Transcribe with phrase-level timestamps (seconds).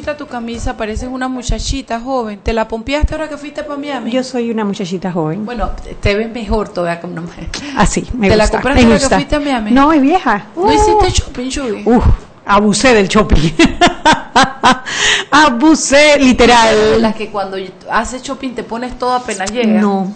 [0.00, 2.40] Bonita tu camisa, pareces una muchachita joven.
[2.42, 4.10] ¿Te la pompeaste ahora que fuiste para Miami?
[4.10, 5.44] Yo soy una muchachita joven.
[5.44, 5.68] Bueno,
[6.00, 7.48] te ves mejor todavía como una mujer.
[7.76, 8.36] Así, me ¿Te gusta.
[8.36, 9.70] la compraste ahora que fuiste a Miami?
[9.72, 10.46] No, es vieja.
[10.56, 11.82] ¿No Uh, hiciste shopping, Chuy?
[11.84, 12.04] Uf,
[12.46, 13.50] abusé del shopping.
[15.30, 17.02] abusé, literal.
[17.02, 17.58] Las que cuando
[17.90, 19.80] haces shopping te pones todo apenas llega.
[19.82, 20.10] No.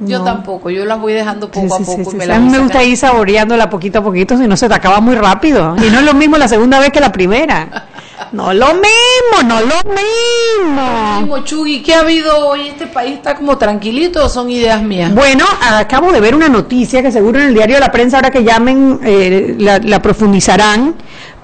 [0.00, 0.24] Yo no.
[0.24, 2.10] tampoco, yo las voy dejando poco sí, a poco.
[2.10, 4.56] sí, y me las A mí me gusta ir saboreándola poquito a poquito, si no
[4.56, 5.76] se te acaba muy rápido.
[5.78, 7.86] Y no es lo mismo la segunda vez que la primera.
[8.32, 11.20] No lo mismo, no lo mismo.
[11.20, 12.68] Mismo, Chugui, ¿qué ha habido hoy?
[12.68, 15.14] ¿Este país está como tranquilito o son ideas mías?
[15.14, 18.30] Bueno, acabo de ver una noticia que seguro en el diario de la prensa, ahora
[18.30, 20.94] que llamen, eh, la, la profundizarán,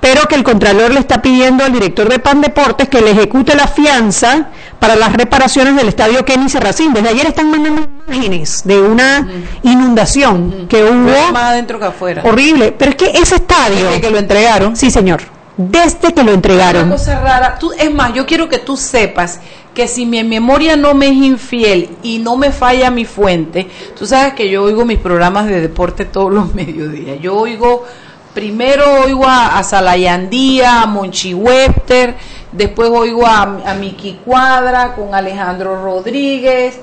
[0.01, 3.55] pero que el Contralor le está pidiendo al director de PAN Deportes que le ejecute
[3.55, 4.49] la fianza
[4.79, 6.95] para las reparaciones del estadio Kenny Serracín.
[6.95, 9.29] Desde ayer están mandando imágenes de una
[9.63, 12.23] inundación que hubo Más adentro que afuera.
[12.25, 12.73] horrible.
[12.77, 13.87] Pero es que ese estadio...
[13.87, 14.77] Desde que lo entregaron.
[14.77, 15.21] Sí, señor.
[15.57, 16.89] Desde que lo Una entregaron.
[16.91, 17.59] cosa rara.
[17.59, 19.41] Tú, es más, yo quiero que tú sepas
[19.75, 24.07] que si mi memoria no me es infiel y no me falla mi fuente, tú
[24.07, 27.21] sabes que yo oigo mis programas de deporte todos los mediodías.
[27.21, 27.85] Yo oigo,
[28.35, 32.17] primero oigo a, a Salayandía, a Monchi Webster,
[32.53, 36.81] después oigo a, a Miki Cuadra con Alejandro Rodríguez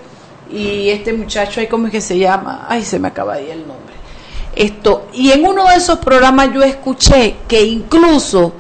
[0.52, 2.66] y este muchacho ahí, ¿cómo es que se llama?
[2.70, 3.95] Ay, se me acaba de ir el nombre.
[4.56, 8.53] Esto, y en uno de esos programas yo escuché que incluso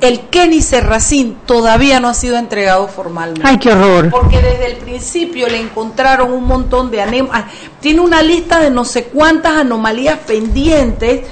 [0.00, 3.42] el Kenny Serracín todavía no ha sido entregado formalmente.
[3.44, 4.10] Ay, qué horror.
[4.10, 7.28] Porque desde el principio le encontraron un montón de anem
[7.80, 11.22] tiene una lista de no sé cuántas anomalías pendientes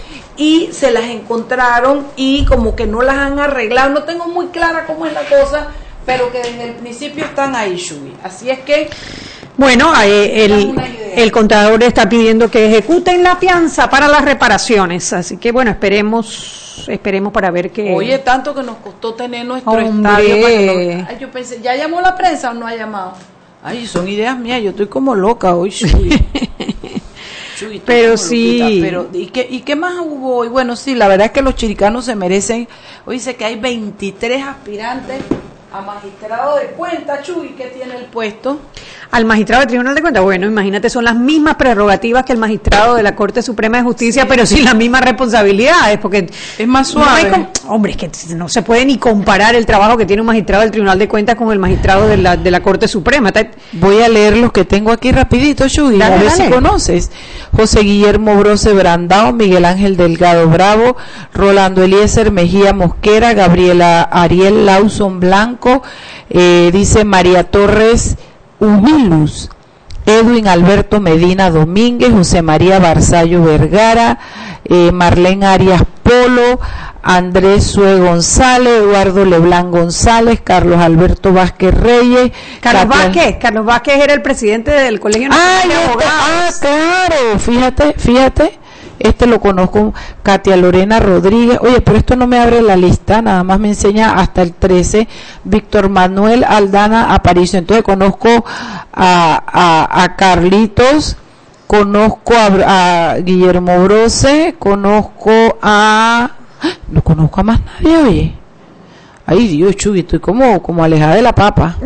[0.41, 3.91] y se las encontraron y como que no las han arreglado.
[3.91, 5.67] No tengo muy clara cómo es la cosa,
[6.07, 8.15] pero que desde el principio están ahí, Shubi.
[8.25, 8.89] Así es que
[9.59, 10.75] Bueno, el,
[11.15, 16.85] el contador está pidiendo que ejecuten la fianza para las reparaciones, así que bueno, esperemos,
[16.89, 17.93] esperemos para ver qué.
[17.95, 20.09] Oye, tanto que nos costó tener nuestro Hombre.
[20.11, 20.41] estadio.
[20.43, 23.13] para que no- Ay, yo pensé, ¿ya llamó la prensa o no ha llamado?
[23.63, 25.71] Ay, son ideas mías, yo estoy como loca hoy.
[27.61, 28.79] Chuy, Pero sí.
[28.81, 30.49] Pero, ¿y qué, ¿Y qué más hubo hoy?
[30.49, 32.67] Bueno, sí, la verdad es que los chiricanos se merecen.
[33.05, 35.23] Hoy dice que hay 23 aspirantes
[35.71, 38.61] a magistrado de cuenta, Chuy, que tiene el puesto.
[39.13, 42.95] Al magistrado del Tribunal de Cuentas, bueno, imagínate, son las mismas prerrogativas que el magistrado
[42.95, 47.49] de la Corte Suprema de Justicia, pero sin las mismas responsabilidades, porque Es más suave.
[47.67, 50.71] hombre, es que no se puede ni comparar el trabajo que tiene un magistrado del
[50.71, 53.33] Tribunal de Cuentas con el magistrado de la, de la Corte Suprema.
[53.73, 56.45] Voy a leer los que tengo aquí rapidito, Chuy, Dale, a ver dale.
[56.45, 57.11] si conoces.
[57.53, 60.97] José Guillermo Brose Brandao, Miguel Ángel Delgado Bravo,
[61.35, 65.83] Rolando Eliezer Mejía Mosquera, Gabriela Ariel Lawson Blanco,
[66.29, 68.17] eh, dice María Torres
[68.61, 69.51] Humilus,
[70.07, 74.19] Edwin Alberto Medina Domínguez, José María Barzallo Vergara,
[74.65, 76.61] eh, Marlene Arias Polo,
[77.03, 83.95] Andrés Sue González, Eduardo Leblán González, Carlos Alberto Vázquez Reyes, Carlos Katia- Vázquez, Carlos Vázquez
[84.03, 86.13] era el presidente del Colegio Ah, de este- Abogados.
[86.13, 88.59] ah, claro, fíjate, fíjate,
[89.01, 93.43] este lo conozco, Katia Lorena Rodríguez, oye, pero esto no me abre la lista, nada
[93.43, 95.09] más me enseña hasta el 13,
[95.45, 98.29] Víctor Manuel Aldana Aparicio, entonces conozco
[98.93, 101.17] a, a, a Carlitos,
[101.67, 105.31] conozco a, Guillermo Brose, conozco
[105.63, 106.31] a...
[106.91, 108.35] No conozco a más nadie, oye.
[109.25, 111.77] Ay, Dios, Chuy, estoy como, como alejada de la papa.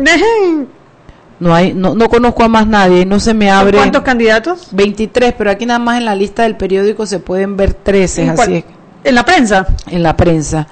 [1.39, 3.77] No hay, no, no conozco a más nadie, no se me abre.
[3.77, 4.67] ¿Cuántos candidatos?
[4.71, 8.29] 23, pero aquí nada más en la lista del periódico se pueden ver 13, ¿En
[8.29, 8.53] así cuál?
[8.53, 8.63] es,
[9.03, 9.67] ¿En la prensa?
[9.89, 10.67] en la prensa.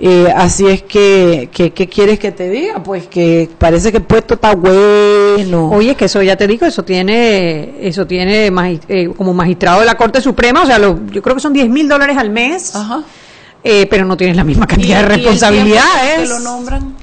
[0.00, 2.82] Eh, así es que, que, ¿qué quieres que te diga?
[2.82, 5.70] Pues que parece que el puesto está bueno.
[5.70, 9.86] Oye, que eso ya te digo, eso tiene, eso tiene magi- eh, como magistrado de
[9.86, 12.76] la Corte Suprema, o sea, lo- yo creo que son 10 mil dólares al mes,
[12.76, 13.02] Ajá.
[13.64, 16.20] eh, pero no tienes la misma cantidad ¿Y- de responsabilidades.
[16.22, 16.94] que lo nombran?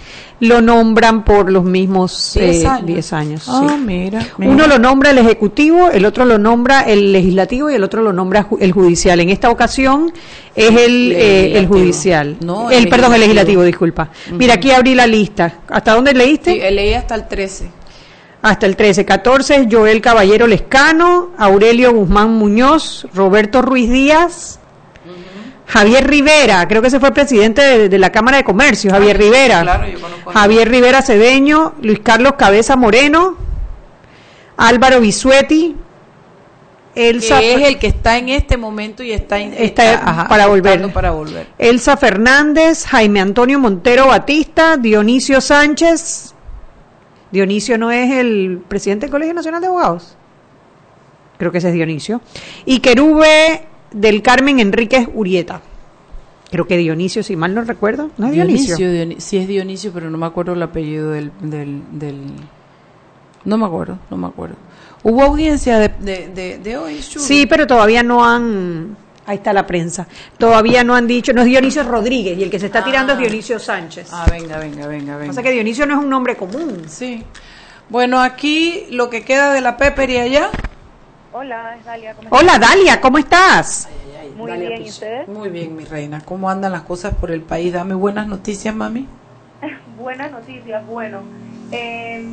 [0.42, 2.86] Lo nombran por los mismos 10 eh, años.
[2.86, 3.46] 10 años.
[3.48, 3.84] Ah, sí.
[3.86, 4.52] mira, mira.
[4.52, 8.12] Uno lo nombra el Ejecutivo, el otro lo nombra el Legislativo y el otro lo
[8.12, 9.20] nombra ju- el Judicial.
[9.22, 10.12] En esta ocasión
[10.54, 11.68] es el, eh, el.
[11.68, 12.36] Judicial.
[12.42, 13.62] No, el, el perdón, el Legislativo.
[13.62, 14.10] Legislativo, disculpa.
[14.38, 15.60] Mira, aquí abrí la lista.
[15.70, 16.52] ¿Hasta dónde leíste?
[16.54, 17.70] Sí, leí hasta el 13.
[18.42, 19.06] hasta el 13.
[19.06, 24.60] 14, Joel Caballero Lescano, Aurelio Guzmán Muñoz, Roberto Ruiz Díaz,
[25.68, 29.16] Javier Rivera, creo que ese fue el presidente de, de la Cámara de Comercio, Javier
[29.16, 29.62] Ah, Rivera.
[29.64, 33.36] claro, yo conozco a Javier Rivera Cedeño, Luis Carlos Cabeza Moreno,
[34.58, 35.76] Álvaro Bisuetti,
[36.94, 40.94] Elsa, que es el que está en este momento y está, en- Está para volver.
[40.94, 41.48] para volver.
[41.58, 46.34] Elsa Fernández, Jaime Antonio Montero Batista, Dionisio Sánchez.
[47.32, 50.16] Dionisio no es el presidente del Colegio Nacional de Abogados.
[51.38, 52.22] Creo que ese es Dionisio.
[52.66, 53.66] Y Querube
[53.96, 55.62] del Carmen Enríquez Urieta.
[56.52, 58.12] Creo que Dionisio, si mal no recuerdo.
[58.18, 58.78] ¿No es Dionisio?
[58.78, 62.22] Dioni- sí es Dionisio, pero no me acuerdo el apellido del, del, del-
[63.46, 64.56] No me acuerdo, no me acuerdo.
[65.04, 67.02] Hubo audiencia de, de, de, de hoy?
[67.02, 68.96] Sí, pero todavía no han.
[69.28, 70.08] Ahí está la prensa.
[70.38, 71.34] Todavía no han dicho.
[71.34, 73.22] No es Dionisio Rodríguez y el que se está tirando es Ah.
[73.22, 74.10] Dionisio Sánchez.
[74.12, 75.28] Ah, venga, venga, venga, venga.
[75.32, 76.84] Pasa que Dionisio no es un nombre común.
[76.88, 77.24] Sí.
[77.90, 80.50] Bueno, aquí lo que queda de la Pepper y allá.
[81.38, 82.14] Hola, es Dalia.
[82.14, 83.90] ¿cómo Hola Dalia, ¿cómo estás?
[84.38, 85.28] Muy bien, ¿y ustedes?
[85.28, 86.22] Muy bien, mi reina.
[86.24, 87.74] ¿Cómo andan las cosas por el país?
[87.74, 89.06] Dame buenas noticias, mami.
[89.98, 90.88] Buenas noticias.
[90.88, 91.24] Bueno,
[91.74, 92.26] eh,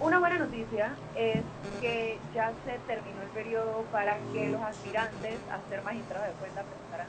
[0.00, 1.40] una buena noticia es
[1.80, 6.62] que ya se terminó el periodo para que los aspirantes a ser magistrados de cuenta
[6.62, 7.06] presentaran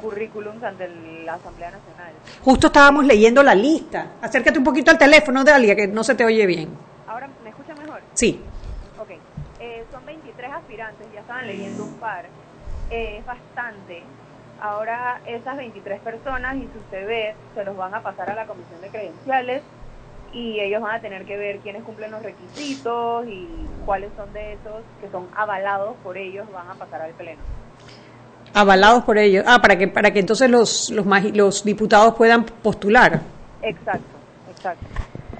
[0.00, 0.88] currículums ante
[1.24, 2.12] la Asamblea Nacional.
[2.44, 4.12] Justo estábamos leyendo la lista.
[4.22, 6.68] Acércate un poquito al teléfono, Dalia, que no se te oye bien.
[7.08, 8.00] Ahora, ¿me escuchan mejor?
[8.12, 8.40] Sí.
[8.96, 9.10] Ok,
[9.58, 12.26] eh, son 23 aspirantes, ya estaban leyendo un par.
[12.90, 14.02] Eh, es bastante.
[14.60, 18.80] Ahora esas 23 personas y sus CV se los van a pasar a la Comisión
[18.80, 19.62] de Credenciales
[20.32, 23.48] y ellos van a tener que ver quiénes cumplen los requisitos y
[23.84, 27.40] cuáles son de esos que son avalados por ellos van a pasar al Pleno.
[28.52, 29.44] Avalados por ellos.
[29.46, 33.20] Ah, para que para que entonces los los, los diputados puedan postular.
[33.62, 34.16] Exacto,
[34.50, 34.86] exacto.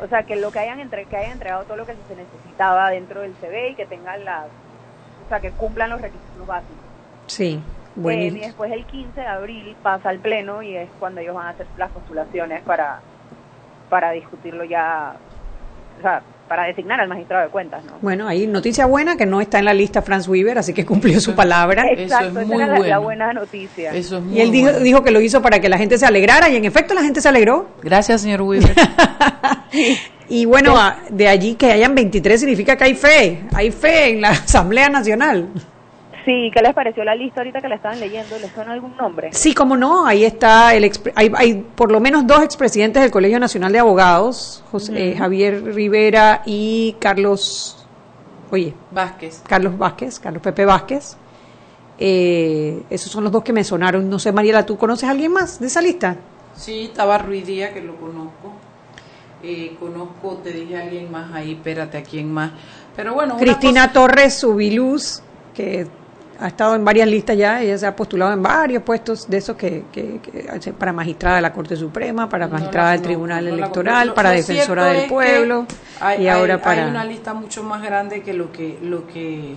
[0.02, 2.90] O sea, que lo que hayan entre, que hayan entregado todo lo que se necesitaba
[2.90, 4.46] dentro del CV y que tengan las,
[5.24, 6.76] o sea, que cumplan los requisitos básicos.
[7.26, 7.60] Sí.
[8.06, 11.46] Eh, y después el 15 de abril pasa al pleno y es cuando ellos van
[11.46, 13.00] a hacer las postulaciones para,
[13.88, 15.14] para discutirlo ya,
[15.98, 17.92] o sea, para designar al magistrado de cuentas, ¿no?
[18.02, 21.20] Bueno, hay noticia buena que no está en la lista Franz Weaver, así que cumplió
[21.20, 21.84] su palabra.
[21.86, 23.02] Eso Exacto, es esa muy era la, la bueno.
[23.02, 23.92] buena noticia.
[23.94, 24.84] Eso es muy Y él dijo, bueno.
[24.84, 27.20] dijo que lo hizo para que la gente se alegrara y en efecto la gente
[27.20, 27.68] se alegró.
[27.82, 28.74] Gracias, señor Weaver.
[30.34, 34.20] Y bueno, a- de allí que hayan 23 significa que hay fe, hay fe en
[34.20, 35.48] la Asamblea Nacional.
[36.24, 38.36] Sí, ¿qué les pareció la lista ahorita que la estaban leyendo?
[38.40, 39.28] ¿Les suena algún nombre?
[39.32, 43.12] Sí, como no, ahí está el expre- hay, hay por lo menos dos expresidentes del
[43.12, 47.86] Colegio Nacional de Abogados, José- eh, Javier Rivera y Carlos,
[48.50, 49.42] oye, Vázquez.
[49.46, 51.16] Carlos Vázquez, Carlos Pepe Vázquez.
[51.98, 54.08] Eh, esos son los dos que me sonaron.
[54.10, 56.16] No sé, Mariela, ¿tú conoces a alguien más de esa lista?
[56.56, 58.52] Sí, estaba Ruiz Díaz, que lo conozco.
[59.46, 62.52] Eh, conozco, te dije a alguien más ahí, espérate, ¿a quién más?
[62.96, 65.20] Pero bueno, Cristina cosa- Torres Subiluz,
[65.54, 65.86] que
[66.40, 69.56] ha estado en varias listas ya, ella se ha postulado en varios puestos de esos
[69.56, 70.18] que, que-
[70.78, 74.86] para magistrada de la Corte Suprema, para No magistrada del Tribunal no Electoral, para defensora
[74.86, 75.66] del pueblo
[76.00, 76.84] hay- y ahora hay- para...
[76.84, 79.54] Hay una lista mucho más grande que lo que lo que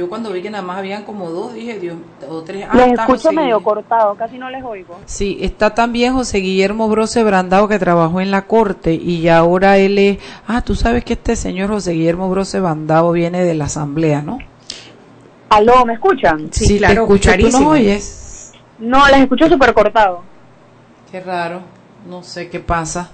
[0.00, 2.64] yo cuando vi que nada más habían como dos, dije, Dios, o tres.
[2.66, 4.98] ah, les está escucho José medio cortado, casi no les oigo.
[5.04, 9.98] Sí, está también José Guillermo Brose Brandao que trabajó en la corte y ahora él
[9.98, 14.22] es, ah, tú sabes que este señor José Guillermo Brose Brandao viene de la asamblea,
[14.22, 14.38] ¿no?
[15.50, 16.48] Aló, ¿me escuchan?
[16.50, 18.52] Sí, claro, te escucho, tú no oyes.
[18.78, 20.22] No, les escucho súper cortado.
[21.12, 21.60] Qué raro,
[22.08, 23.10] no sé qué pasa.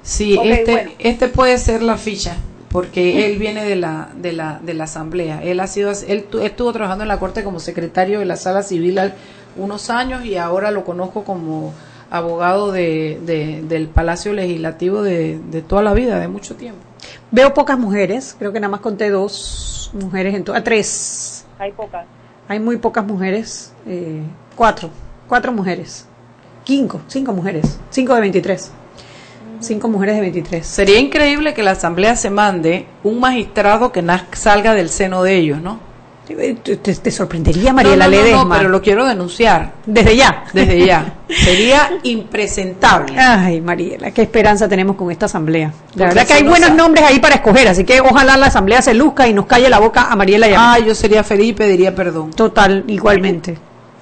[0.00, 0.90] Sí, este, bueno.
[0.98, 2.38] este puede ser la ficha,
[2.74, 5.40] porque él viene de la, de la, de la asamblea.
[5.44, 8.64] Él ha sido, él, tu- estuvo trabajando en la corte como secretario de la sala
[8.64, 8.98] civil
[9.54, 11.72] unos años y ahora lo conozco como
[12.10, 16.80] abogado de, de- del Palacio Legislativo de, de toda la vida, de mucho tiempo.
[17.30, 21.44] Veo pocas mujeres, creo que nada más conté dos mujeres en todas, tres.
[21.60, 22.06] Hay pocas.
[22.48, 24.20] Hay muy pocas mujeres, eh,
[24.56, 24.90] cuatro,
[25.28, 26.06] cuatro mujeres,
[26.64, 28.72] cinco, cinco mujeres, cinco de 23,
[29.66, 30.66] cinco mujeres de 23.
[30.66, 35.36] Sería increíble que la asamblea se mande un magistrado que naz- salga del seno de
[35.36, 35.78] ellos, ¿no?
[36.26, 40.44] Te, te- sorprendería, Mariela no, no, Ledesma, no, pero lo quiero denunciar desde ya.
[40.54, 41.14] desde ya.
[41.28, 43.14] Sería impresentable.
[43.18, 45.70] Ay, Mariela, qué esperanza tenemos con esta asamblea.
[45.94, 48.80] La verdad que hay no buenos nombres ahí para escoger, así que ojalá la asamblea
[48.80, 50.72] se luzca y nos calle la boca a Mariela y a.
[50.74, 52.30] Ah, yo sería feliz y pediría perdón.
[52.30, 53.58] Total, igualmente.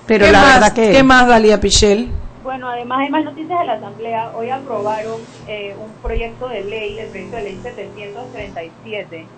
[0.07, 0.90] Pero ¿Qué la más, verdad que...
[0.90, 2.09] ¿Qué más, Dalia Pichel?
[2.52, 4.32] Bueno, además hay más noticias de la Asamblea.
[4.35, 9.32] Hoy aprobaron eh, un proyecto de ley, el proyecto de ley 737,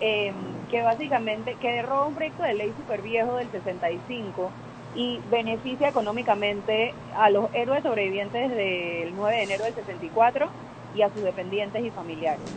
[0.00, 0.34] eh,
[0.68, 4.58] que básicamente, que derroba un proyecto de ley súper viejo del 65
[4.92, 10.54] y beneficia económicamente a los héroes sobrevivientes del 9 de enero del 64
[10.92, 12.52] y a sus dependientes y familiares.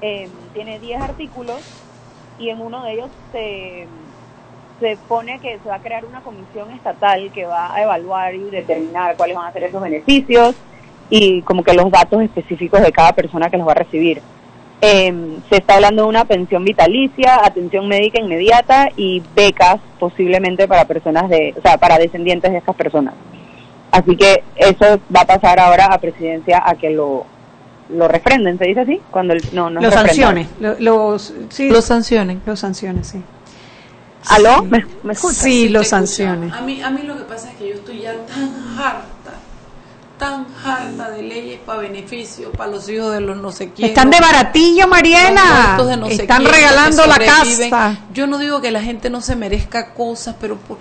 [0.00, 1.64] eh, tiene 10 artículos
[2.36, 3.88] y en uno de ellos se,
[4.80, 8.42] se pone que se va a crear una comisión estatal que va a evaluar y
[8.50, 10.54] determinar cuáles van a ser esos beneficios
[11.08, 14.20] y como que los datos específicos de cada persona que los va a recibir.
[14.82, 20.84] Eh, se está hablando de una pensión vitalicia, atención médica inmediata y becas posiblemente para
[20.84, 23.14] personas de, o sea, para descendientes de estas personas.
[23.90, 27.24] Así que eso va a pasar ahora a presidencia a que lo,
[27.88, 29.00] lo refrenden, ¿se dice así?
[29.10, 32.42] Cuando el, no, no Los sanciones, lo- los, sí, Los sancionen.
[32.44, 33.22] los sanciones, sí.
[34.28, 34.62] ¿Aló?
[34.64, 35.38] ¿Me, me escuchas?
[35.38, 36.52] Sí, los sanciones.
[36.52, 39.32] A mí, a mí lo que pasa es que yo estoy ya tan harta,
[40.18, 43.88] tan harta de leyes para beneficio, para los hijos de los no sé quién.
[43.88, 45.44] Están de baratillo, Mariela.
[45.76, 47.98] muertos de no sé Están quién, regalando la casa.
[48.12, 50.78] Yo no digo que la gente no se merezca cosas, pero por-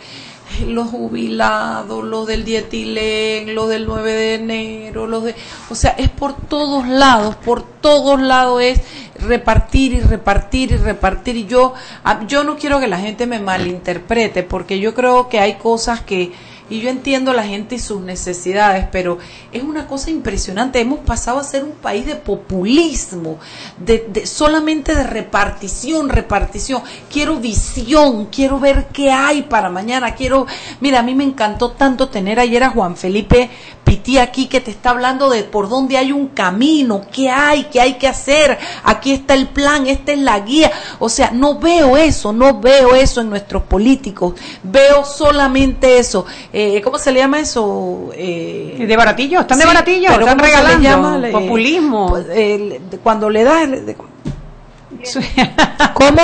[0.68, 5.36] los jubilados, los del dietilén, los del 9 de enero, los de...
[5.70, 8.82] O sea, es por todos lados, por todos lados es
[9.20, 11.36] repartir y repartir y repartir.
[11.36, 11.74] Y yo,
[12.04, 16.02] a- yo no quiero que la gente me malinterprete, porque yo creo que hay cosas
[16.02, 16.32] que
[16.70, 19.18] y yo entiendo la gente y sus necesidades, pero
[19.52, 20.80] es una cosa impresionante.
[20.80, 23.38] Hemos pasado a ser un país de populismo,
[23.78, 26.82] de, de- solamente de repartición, repartición.
[27.12, 30.16] Quiero visión, quiero ver qué hay para mañana.
[30.16, 30.48] Quiero,
[30.82, 33.50] mira, a mí me encantó tanto tener ayer a Juan Felipe
[33.86, 37.80] Pití aquí que te está hablando de por dónde hay un camino, qué hay, qué
[37.82, 38.58] hay que hacer.
[38.84, 40.72] Aquí está el plan, esta es la guía.
[40.98, 44.34] O sea, no veo eso, no veo eso en nuestros políticos.
[44.64, 46.26] Veo solamente eso.
[46.58, 48.12] Eh, ¿Cómo se le llama eso?
[48.16, 50.84] Eh, De baratillo, están de baratillo, pero están ¿cómo se le regalando.
[50.90, 51.18] llama?
[51.18, 52.08] Le- Populismo.
[52.08, 53.68] pues, eh, le- cuando le das...
[53.68, 53.96] le-
[55.94, 56.22] ¿Cómo?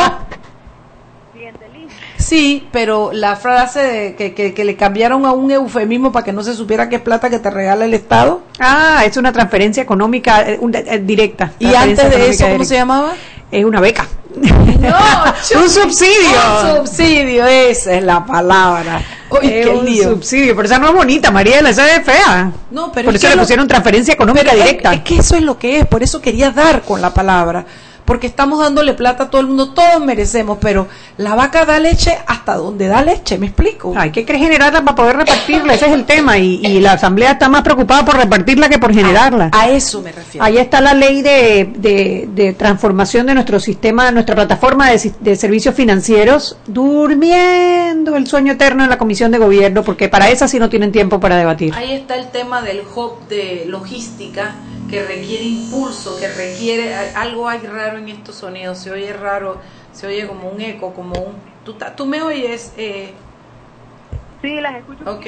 [2.18, 6.32] Sí, pero la frase de que, que, que le cambiaron a un eufemismo para que
[6.32, 8.42] no se supiera que es plata que te regala el Estado.
[8.60, 11.52] ah, es una transferencia económica eh, eh, directa.
[11.60, 13.14] Y antes de eso, ¿cómo se llamaba?
[13.52, 14.08] Es una beca.
[14.36, 14.48] No,
[15.62, 16.40] un subsidio.
[16.72, 19.02] Un subsidio, esa es la palabra.
[19.30, 20.04] Uy, Es qué un lío.
[20.12, 22.52] subsidio, pero esa no es bonita, Mariela, esa es fea.
[22.72, 24.94] No, pero Por es eso le lo- pusieron transferencia económica Pero es- directa.
[24.94, 27.66] Es, que eso es lo que es, por eso quería dar con la palabra.
[28.06, 32.18] Porque estamos dándole plata a todo el mundo, todos merecemos, pero la vaca da leche
[32.28, 33.94] hasta donde da leche, ¿me explico?
[33.96, 36.38] Hay que generarla para poder repartirla, ese es el tema.
[36.38, 39.50] Y, y la Asamblea está más preocupada por repartirla que por generarla.
[39.54, 40.44] A eso me refiero.
[40.46, 45.76] Ahí está la ley de, de- de transformación de nuestro sistema, nuestra plataforma de servicios
[45.76, 50.70] financieros, durmiendo el sueño eterno en la Comisión de Gobierno, porque para esa sí no
[50.70, 51.74] tienen tiempo para debatir.
[51.76, 54.56] Ahí está el tema del hub de logística
[54.92, 59.60] que requiere impulso, que requiere algo hay raro en estos sonidos, se oye raro,
[59.94, 63.14] se oye como un eco, como un tú, tú me oyes eh,
[64.42, 65.04] Sí, las escucho.
[65.06, 65.26] Ok,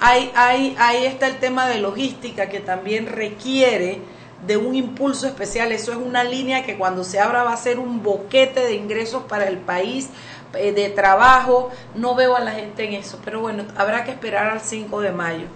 [0.00, 4.00] ahí, ahí, ahí está el tema de logística que también requiere
[4.46, 5.70] de un impulso especial.
[5.72, 9.22] Eso es una línea que cuando se abra va a ser un boquete de ingresos
[9.24, 10.10] para el país,
[10.54, 11.70] eh, de trabajo.
[11.94, 15.12] No veo a la gente en eso, pero bueno, habrá que esperar al 5 de
[15.12, 15.46] mayo.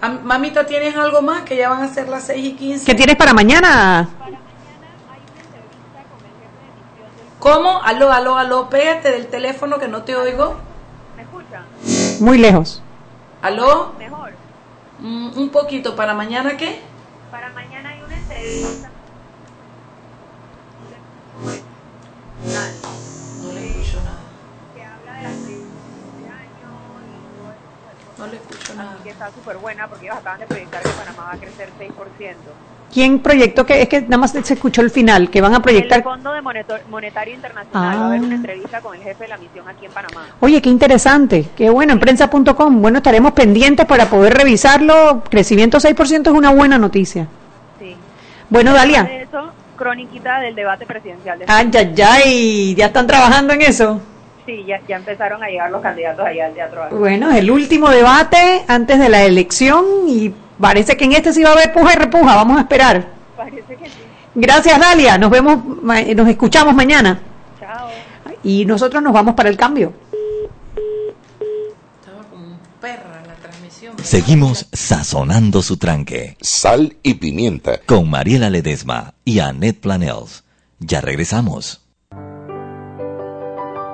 [0.00, 1.42] Am- Mamita, ¿tienes algo más?
[1.42, 2.84] Que ya van a ser las 6 y 15.
[2.84, 4.08] ¿Qué tienes para mañana?
[7.38, 7.80] ¿Cómo?
[7.82, 10.56] Aló, aló, aló, pégate del teléfono que no te oigo.
[11.16, 11.64] ¿Me escuchan?
[12.20, 12.82] Muy lejos.
[13.42, 13.92] ¿Aló?
[13.98, 14.32] Mejor.
[14.98, 16.80] Mm, un poquito, ¿para mañana qué?
[17.30, 18.90] Para mañana hay una entrevista.
[28.18, 28.96] No le escucho nada.
[29.04, 32.34] que está súper buena porque ellos acaban de proyectar que Panamá va a crecer 6%.
[32.92, 35.62] ¿Quién proyectó que es que nada más se escuchó el final, que van a El
[35.62, 36.02] proyectar?
[36.02, 38.24] Fondo de Monetario Internacional va a haber Ah.
[38.24, 40.26] una entrevista con el jefe de la misión aquí en Panamá.
[40.40, 42.80] Oye, qué interesante, qué bueno, en prensa.com.
[42.80, 45.22] Bueno, estaremos pendientes para poder revisarlo.
[45.28, 47.26] Crecimiento 6% es una buena noticia.
[47.78, 47.96] Sí.
[48.48, 49.02] Bueno, Dalia.
[49.02, 51.40] De eso, croniquita del debate presidencial.
[51.40, 54.00] De Ay, ay, ay, ya están trabajando en eso.
[54.46, 56.88] Sí, ya, ya empezaron a llegar los candidatos allá al Teatro.
[56.98, 61.42] Bueno, es el último debate antes de la elección y parece que en este sí
[61.42, 62.36] va a haber puja y repuja.
[62.36, 63.08] Vamos a esperar.
[63.36, 63.92] Parece que sí.
[64.36, 65.18] Gracias, Dalia.
[65.18, 67.18] Nos vemos, ma- nos escuchamos mañana.
[67.58, 67.88] Chao.
[68.44, 69.92] Y nosotros nos vamos para el cambio.
[72.00, 73.94] Estaba como un perra la transmisión.
[74.02, 77.80] Seguimos sazonando su tranque Sal y pimienta.
[77.84, 80.44] con Mariela Ledesma y Annette Planels.
[80.78, 81.82] Ya regresamos.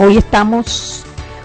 [0.00, 1.04] Hoy estamos,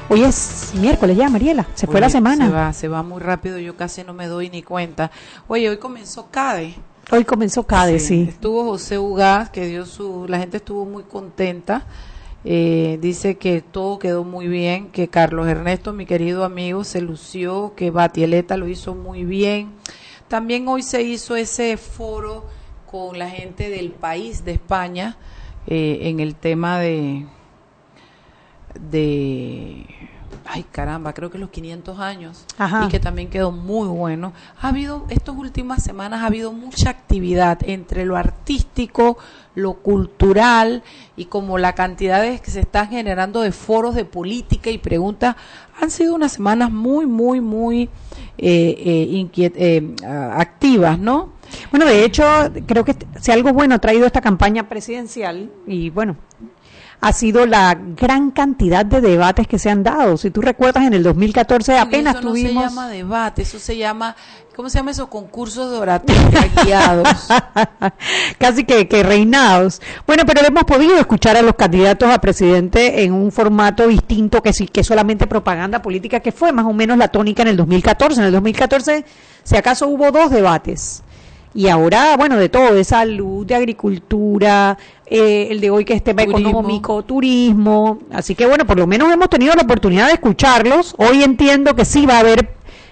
[0.10, 2.48] hoy es miércoles ya, Mariela, se fue la semana.
[2.48, 5.12] Se va, se va muy rápido, yo casi no me doy ni cuenta.
[5.48, 6.76] Oye, hoy comenzó CADE.
[7.12, 8.26] Hoy comenzó CADE, sí.
[8.30, 11.86] Estuvo José Ugaz, que dio su, la gente estuvo muy contenta.
[12.46, 17.74] Eh, dice que todo quedó muy bien, que Carlos Ernesto, mi querido amigo, se lució,
[17.76, 19.72] que Batieleta lo hizo muy bien.
[20.30, 22.46] También hoy se hizo ese foro
[22.90, 25.18] con la gente del país de España
[25.68, 27.26] eh, en el tema de
[28.80, 29.86] de
[30.50, 32.86] ay caramba, creo que los 500 años Ajá.
[32.86, 34.32] y que también quedó muy bueno.
[34.62, 39.18] Ha habido estas últimas semanas ha habido mucha actividad entre lo artístico,
[39.56, 40.84] lo cultural
[41.18, 45.36] y como la cantidad de que se están generando de foros de política y preguntas
[45.82, 47.90] han sido unas semanas muy muy muy
[48.38, 51.34] eh, eh, inquiet- eh, activas, ¿no?
[51.72, 52.24] Bueno, de hecho,
[52.66, 56.18] creo que si algo bueno ha traído esta campaña presidencial, y bueno,
[57.00, 60.18] ha sido la gran cantidad de debates que se han dado.
[60.18, 62.64] Si tú recuerdas, en el 2014 apenas eso no tuvimos...
[62.64, 64.16] se llama debate, eso se llama,
[64.56, 65.08] ¿cómo se llama eso?
[65.08, 67.08] Concursos de oratoria guiados.
[68.40, 69.82] casi que, que reinados.
[70.08, 74.54] Bueno, pero hemos podido escuchar a los candidatos a presidente en un formato distinto que
[74.54, 78.22] sí que solamente propaganda política, que fue más o menos la tónica en el 2014.
[78.22, 79.06] En el 2014,
[79.44, 81.04] si acaso hubo dos debates.
[81.54, 86.04] Y ahora, bueno, de todo, de salud, de agricultura, eh, el de hoy que es
[86.04, 86.50] tema Turismo.
[86.50, 88.00] económico, turismo.
[88.12, 90.94] Así que bueno, por lo menos hemos tenido la oportunidad de escucharlos.
[90.98, 92.50] Hoy entiendo que sí va a haber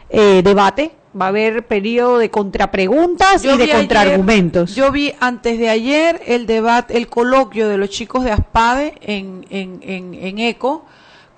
[0.10, 4.76] eh, debate, va a haber periodo de contrapreguntas y de ayer- contraargumentos.
[4.76, 9.46] yo vi antes de ayer el debate, el coloquio de los chicos de Aspade en,
[9.50, 10.86] en, en, en ECO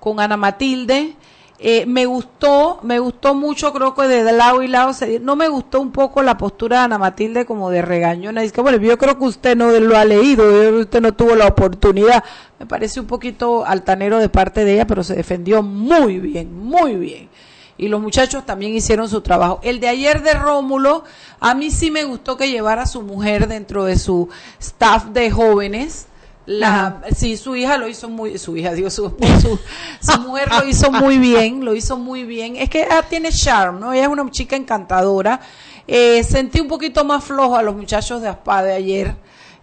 [0.00, 1.12] con Ana Matilde.
[1.60, 5.48] Eh, me gustó, me gustó mucho, creo que de lado y lado se- no me
[5.48, 8.42] gustó un poco la postura de Ana Matilde como de regañona.
[8.42, 10.44] Dice bueno, yo creo que usted no lo ha leído,
[10.78, 12.22] usted no tuvo la oportunidad.
[12.60, 16.94] Me parece un poquito altanero de parte de ella, pero se defendió muy bien, muy
[16.94, 17.28] bien
[17.80, 19.60] y los muchachos también hicieron su trabajo.
[19.62, 21.04] El de ayer de Rómulo,
[21.38, 25.30] a mí sí me gustó que llevara a su mujer dentro de su staff de
[25.30, 26.07] jóvenes.
[26.50, 29.58] La, sí, su hija lo hizo muy, su hija, digo, su, su,
[30.00, 32.56] su mujer lo hizo muy bien, lo hizo muy bien.
[32.56, 33.92] Es que ella tiene charm, ¿no?
[33.92, 35.40] Ella es una chica encantadora.
[35.86, 39.14] Eh, sentí un poquito más flojo a los muchachos de ASPA de ayer.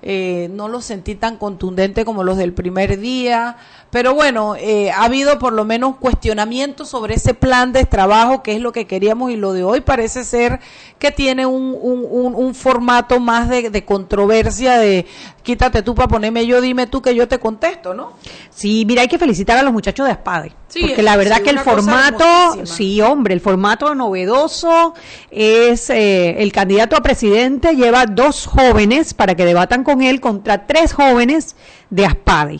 [0.08, 3.58] Eh, no los sentí tan contundente como los del primer día,
[3.89, 8.54] pero bueno, eh, ha habido por lo menos cuestionamientos sobre ese plan de trabajo, que
[8.54, 10.60] es lo que queríamos, y lo de hoy parece ser
[11.00, 15.08] que tiene un, un, un, un formato más de, de controversia, de
[15.46, 18.14] quítate tú para ponerme yo, dime tú que yo te contesto, ¿no?
[18.50, 20.52] Sí, mira, hay que felicitar a los muchachos de Aspade.
[20.68, 22.26] Sí, porque la verdad sí, que el formato,
[22.66, 24.94] sí, hombre, el formato novedoso
[25.32, 30.68] es eh, el candidato a presidente lleva dos jóvenes para que debatan con él contra
[30.68, 31.56] tres jóvenes
[31.90, 32.60] de Aspade.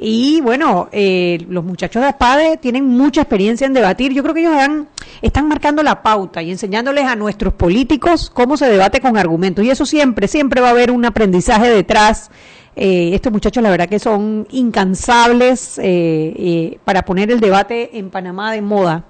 [0.00, 4.12] Y bueno, eh, los muchachos de Aspade tienen mucha experiencia en debatir.
[4.12, 4.88] Yo creo que ellos han-
[5.22, 9.64] están marcando la pauta y enseñándoles a nuestros políticos cómo se debate con argumentos.
[9.64, 12.30] Y eso siempre, siempre va a haber un aprendizaje detrás.
[12.76, 15.82] Eh, estos muchachos, la verdad que son incansables eh,
[16.36, 19.04] eh, para poner el debate en Panamá de moda.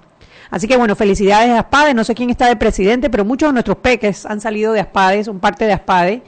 [0.51, 1.93] Así que bueno, felicidades a Aspade.
[1.93, 5.23] No sé quién está de presidente, pero muchos de nuestros peques han salido de Aspade,
[5.23, 6.23] son parte de Aspade.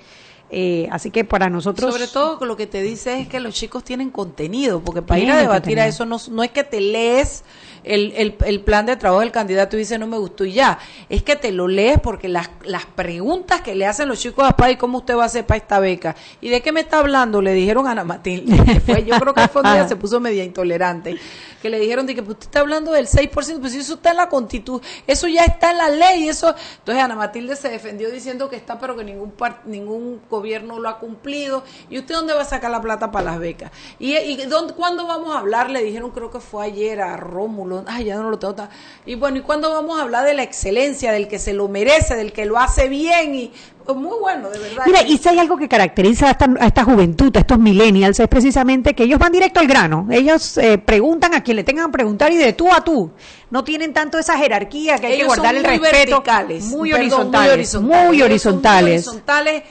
[0.52, 1.92] Eh, así que para nosotros.
[1.92, 5.30] Sobre todo lo que te dice es que los chicos tienen contenido, porque para ir
[5.30, 7.44] a debatir a eso no, no es que te lees
[7.84, 10.78] el, el, el plan de trabajo del candidato y dice no me gustó y ya,
[11.08, 14.56] es que te lo lees porque las, las preguntas que le hacen los chicos a
[14.56, 16.14] PAI, ¿cómo usted va a hacer para esta beca?
[16.40, 17.40] ¿Y de qué me está hablando?
[17.42, 20.44] Le dijeron a Ana Matilde, fue, yo creo que fue un día se puso media
[20.44, 21.18] intolerante,
[21.62, 24.16] que le dijeron de que pues, usted está hablando del 6%, pues eso está en
[24.16, 26.54] la constitución, eso ya está en la ley, eso.
[26.78, 30.88] Entonces Ana Matilde se defendió diciendo que está, pero que ningún par- ningún gobierno lo
[30.88, 31.62] ha cumplido.
[31.88, 33.70] ¿Y usted dónde va a sacar la plata para las becas?
[33.98, 35.70] ¿Y, y dónde, cuándo vamos a hablar?
[35.70, 37.69] Le dijeron, creo que fue ayer a Rómulo.
[37.86, 38.54] Ay, ya no lo tengo.
[38.54, 38.68] tan-
[39.06, 42.16] Y bueno, ¿y cuándo vamos a hablar de la excelencia, del que se lo merece,
[42.16, 43.34] del que lo hace bien?
[43.34, 43.52] Y
[43.84, 44.84] pues, muy bueno, de verdad.
[44.86, 48.20] Mira, y si hay algo que caracteriza a esta, a esta juventud, a estos millennials,
[48.20, 50.06] es precisamente que ellos van directo al grano.
[50.10, 53.10] Ellos eh, preguntan a quien le tengan que preguntar y de tú a tú.
[53.50, 55.96] No tienen tanto esa jerarquía que hay que Ellos guardar el respeto.
[56.22, 58.84] verticales, muy, perdón, horizontales, muy Ellos horizontales.
[58.84, 59.62] muy horizontales,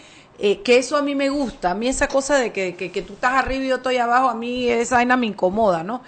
[0.42, 1.72] eh, que eso a mí me gusta.
[1.72, 4.30] A mí esa cosa de que, que, que tú estás arriba y yo estoy abajo,
[4.30, 6.02] a mí esa vaina me incomoda, ¿no?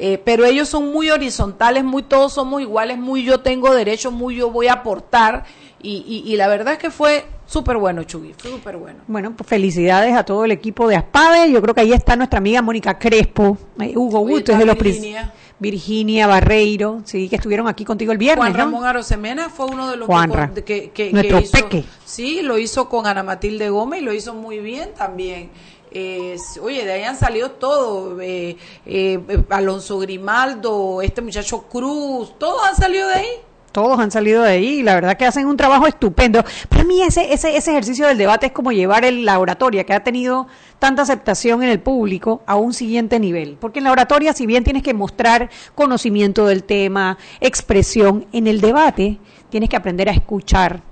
[0.00, 4.36] Eh, pero ellos son muy horizontales, muy todos somos iguales, muy yo tengo derecho, muy
[4.36, 5.44] yo voy a aportar.
[5.82, 9.00] Y, y, y la verdad es que fue súper bueno, Chugui, fue súper bueno.
[9.08, 11.50] Bueno, pues felicidades a todo el equipo de Aspade.
[11.50, 14.76] Yo creo que ahí está nuestra amiga Mónica Crespo, eh, Hugo está es de los
[14.76, 15.32] prin- Virginia.
[15.60, 18.58] Virginia Barreiro, sí, que estuvieron aquí contigo el viernes, Juan ¿no?
[18.58, 20.06] Ramón Arosemena fue uno de los
[20.54, 21.84] que, que, que- que nuestro hizo, peque.
[22.04, 25.50] sí, lo hizo con Ana Matilde Gómez y lo hizo muy bien también.
[25.90, 29.20] Eh, oye, de ahí han salido todos, eh, eh,
[29.50, 33.28] Alonso Grimaldo, este muchacho Cruz, todos han salido de ahí.
[33.72, 36.42] Todos han salido de ahí y la verdad que hacen un trabajo estupendo.
[36.68, 39.92] Para mí ese, ese, ese ejercicio del debate es como llevar el, la oratoria, que
[39.92, 40.46] ha tenido
[40.78, 43.56] tanta aceptación en el público, a un siguiente nivel.
[43.60, 48.60] Porque en la oratoria, si bien tienes que mostrar conocimiento del tema, expresión, en el
[48.60, 49.18] debate
[49.50, 50.82] tienes que aprender a escuchar,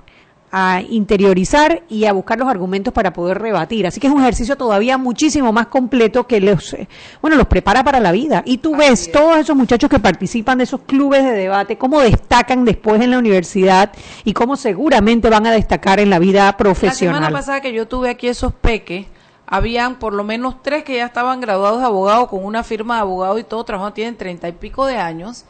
[0.53, 3.87] a interiorizar y a buscar los argumentos para poder rebatir.
[3.87, 6.89] Así que es un ejercicio todavía muchísimo más completo que los, eh,
[7.21, 8.43] bueno, los prepara para la vida.
[8.47, 12.65] Y tú ves todos esos muchachos que participan de esos clubes de debate, cómo destacan
[12.65, 13.93] después en la universidad
[14.25, 17.33] y cómo seguramente van a destacar en la vida La semana profesional.
[17.33, 19.07] pasada que yo tuve aquí esos peques,
[19.47, 23.01] habían por lo menos tres que ya estaban graduados de abogados con una firma de
[23.03, 25.45] abogados y todo trabajando, tienen treinta y pico de años.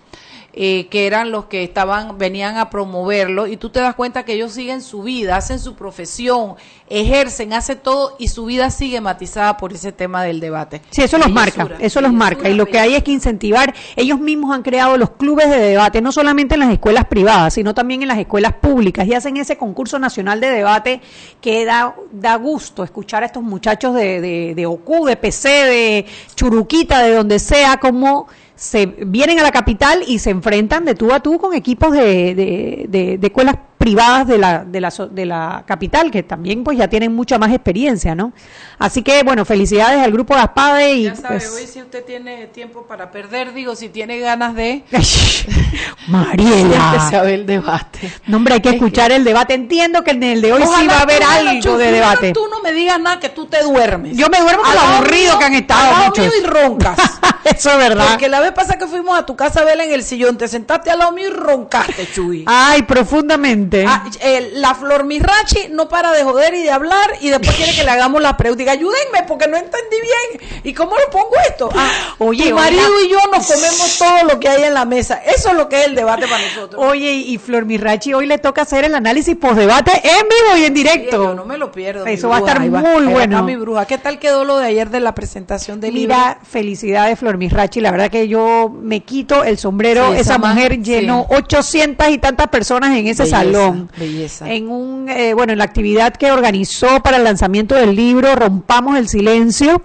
[0.58, 4.32] Eh, que eran los que estaban venían a promoverlo y tú te das cuenta que
[4.32, 6.54] ellos siguen su vida, hacen su profesión,
[6.88, 10.80] ejercen, hacen todo y su vida sigue matizada por ese tema del debate.
[10.88, 12.48] Sí, eso los marca, Bellezura, eso los marca.
[12.48, 16.00] Y lo que hay es que incentivar, ellos mismos han creado los clubes de debate,
[16.00, 19.58] no solamente en las escuelas privadas, sino también en las escuelas públicas, y hacen ese
[19.58, 21.02] concurso nacional de debate
[21.42, 26.06] que da, da gusto escuchar a estos muchachos de, de, de OCU, de PC, de
[26.34, 31.12] Churuquita, de donde sea, como se vienen a la capital y se enfrentan de tú
[31.12, 35.06] a tú con equipos de, de, de- de escuelas privadas de la, de, la, so-
[35.06, 38.32] de la capital, que también pues ya tienen mucha más experiencia, ¿no?
[38.78, 42.02] Así que, bueno, felicidades al grupo de Aspade y Ya sabe, pues, hoy si usted
[42.04, 44.82] tiene tiempo para perder, digo, si tiene ganas de
[46.08, 47.08] Mariela.
[47.08, 48.12] a ver el debate.
[48.26, 49.54] No, hombre, hay que Es escuchar el debate.
[49.54, 52.32] Entiendo que en el de hoy sí Ojalá va a haber tú, algo de debate.
[52.32, 54.16] Tú no me digas nada que tú te duermes.
[54.16, 56.32] Yo me duermo con lo aburrido que han estado muchos.
[56.42, 56.98] y roncas.
[57.56, 58.08] Eso es verdad.
[58.10, 60.48] Porque la vez pasada que fuimos a tu casa a verla en el sillón, te
[60.48, 62.44] sentaste al lado mío y roncaste, Chuy.
[62.46, 63.84] Ay, profundamente.
[63.86, 67.74] Ah, eh, la Flor Mirachi no para de joder y de hablar y después quiere
[67.74, 68.70] que le hagamos la pregunta.
[68.70, 70.60] Ayúdenme porque no entendí bien.
[70.64, 71.68] ¿Y cómo le pongo esto?
[71.74, 72.62] Ah, Oye, tu oiga.
[72.64, 75.20] marido y yo nos comemos todo lo que hay en la mesa.
[75.24, 76.82] Eso es lo que es el debate para nosotros.
[76.84, 80.74] Oye, y Flor Mirachi hoy le toca hacer el análisis postdebate en vivo y en
[80.74, 81.24] directo.
[81.24, 82.06] yo no me lo pierdo.
[82.06, 83.42] Eso va a estar muy va bueno.
[83.42, 83.86] mi bruja.
[83.86, 86.16] ¿Qué tal quedó lo de ayer de la presentación del libro?
[86.16, 90.82] Mira, felicidades Flor Misrachi, la verdad que yo me quito el sombrero, Sí, esa, mujer
[90.82, 91.36] llenó sí.
[91.36, 93.90] 800 y tantas personas en ese Belleza, salón.
[93.98, 94.50] belleza.
[94.50, 98.96] En un, eh, bueno, en la actividad que organizó para el lanzamiento del libro Rompamos
[98.98, 99.82] el Silencio,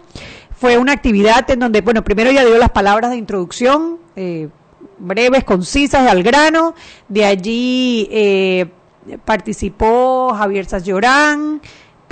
[0.56, 4.50] fue una actividad en donde, bueno, primero ella dio las palabras de introducción, eh,
[5.00, 6.76] breves, concisas, al grano,
[7.08, 8.68] de allí eh,
[9.26, 11.62] participó Javier Sayorán,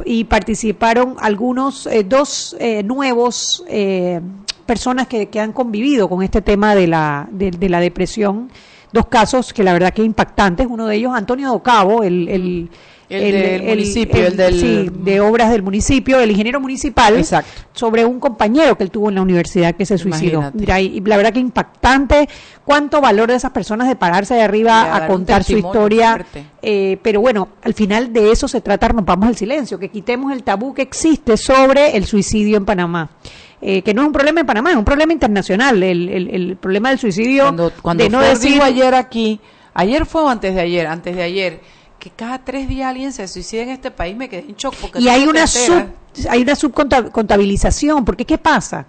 [0.06, 4.22] y participaron algunos, eh, dos eh, nuevos eh,
[4.70, 8.52] personas que, que, han convivido con este tema de la, de, de, la depresión.
[8.94, 10.68] Dos casos que la verdad que impactantes.
[10.70, 12.70] Uno de ellos, Antonio Docabo, el, el
[13.10, 14.60] el, el, del municipio, el, del...
[14.60, 17.50] Sí, de obras del municipio, el ingeniero municipal, Exacto.
[17.74, 20.52] sobre un compañero que él tuvo en la universidad que se suicidó.
[20.54, 22.30] Mira, y la verdad que impactante
[22.64, 26.24] cuánto valor de esas personas de pararse de arriba a contar su historia.
[26.62, 30.44] Eh, pero bueno, al final de eso se trata, rompamos el silencio, que quitemos el
[30.44, 33.10] tabú que existe sobre el suicidio en Panamá.
[33.62, 36.56] Eh, que no es un problema en Panamá, es un problema internacional, el, el, el
[36.56, 37.44] problema del suicidio.
[37.44, 39.42] Cuando, cuando de no Ford decir dijo ayer aquí,
[39.74, 41.62] ayer fue o antes de ayer, antes de ayer,
[42.00, 44.76] que cada tres días alguien se suicida en este país, me quedé en shock.
[44.76, 45.84] Porque y hay una, sub,
[46.30, 48.86] hay una subcontabilización, porque ¿qué pasa?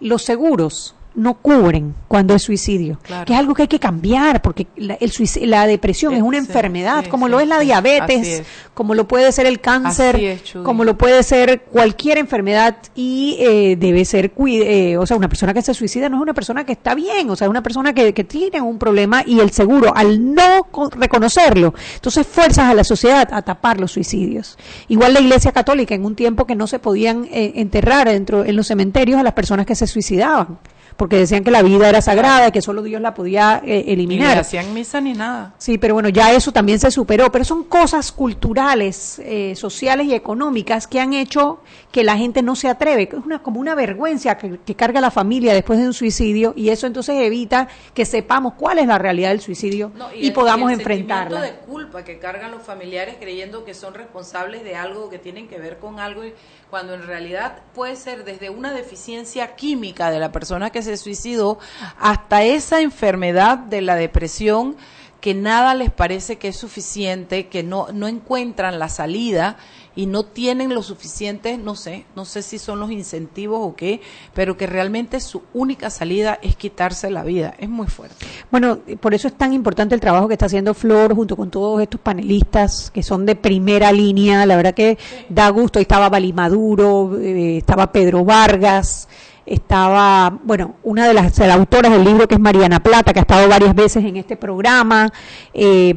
[0.00, 3.24] Los seguros no cubren cuando es suicidio, claro.
[3.24, 7.04] que es algo que hay que cambiar, porque la, el la depresión es una enfermedad,
[7.04, 8.42] sí, como sí, lo es la diabetes, es.
[8.74, 13.76] como lo puede ser el cáncer, es, como lo puede ser cualquier enfermedad y eh,
[13.76, 16.72] debe ser, eh, o sea, una persona que se suicida no es una persona que
[16.72, 19.92] está bien, o sea, es una persona que, que tiene un problema y el seguro,
[19.94, 24.56] al no reconocerlo, entonces fuerzas a la sociedad a tapar los suicidios.
[24.88, 28.56] Igual la Iglesia Católica en un tiempo que no se podían eh, enterrar dentro en
[28.56, 30.58] los cementerios a las personas que se suicidaban
[30.96, 34.28] porque decían que la vida era sagrada y que solo Dios la podía eh, eliminar.
[34.28, 35.54] Ni le hacían misa ni nada.
[35.58, 40.14] Sí, pero bueno, ya eso también se superó, pero son cosas culturales, eh, sociales y
[40.14, 41.60] económicas que han hecho
[41.92, 45.10] que la gente no se atreve, es una, como una vergüenza que, que, carga la
[45.10, 49.30] familia después de un suicidio y eso entonces evita que sepamos cuál es la realidad
[49.30, 51.42] del suicidio no, y, y, podamos y el enfrentarla.
[51.42, 55.58] de culpa que cargan los familiares creyendo que son responsables de algo que tienen que
[55.58, 56.32] ver con algo y
[56.70, 61.58] cuando en realidad puede ser desde una deficiencia química de la persona que se suicidó
[61.98, 64.76] hasta esa enfermedad de la depresión
[65.20, 69.58] que nada les parece que es suficiente, que no, no encuentran la salida
[70.00, 74.00] y no tienen lo suficiente, no sé, no sé si son los incentivos o qué,
[74.32, 77.52] pero que realmente su única salida es quitarse la vida.
[77.58, 78.24] Es muy fuerte.
[78.50, 81.82] Bueno, por eso es tan importante el trabajo que está haciendo Flor junto con todos
[81.82, 84.46] estos panelistas que son de primera línea.
[84.46, 85.26] La verdad que sí.
[85.28, 85.78] da gusto.
[85.78, 89.06] Ahí estaba Bali Maduro, eh, estaba Pedro Vargas
[89.46, 93.48] estaba, bueno, una de las, autoras del libro que es Mariana Plata, que ha estado
[93.48, 95.12] varias veces en este programa,
[95.52, 95.94] eh,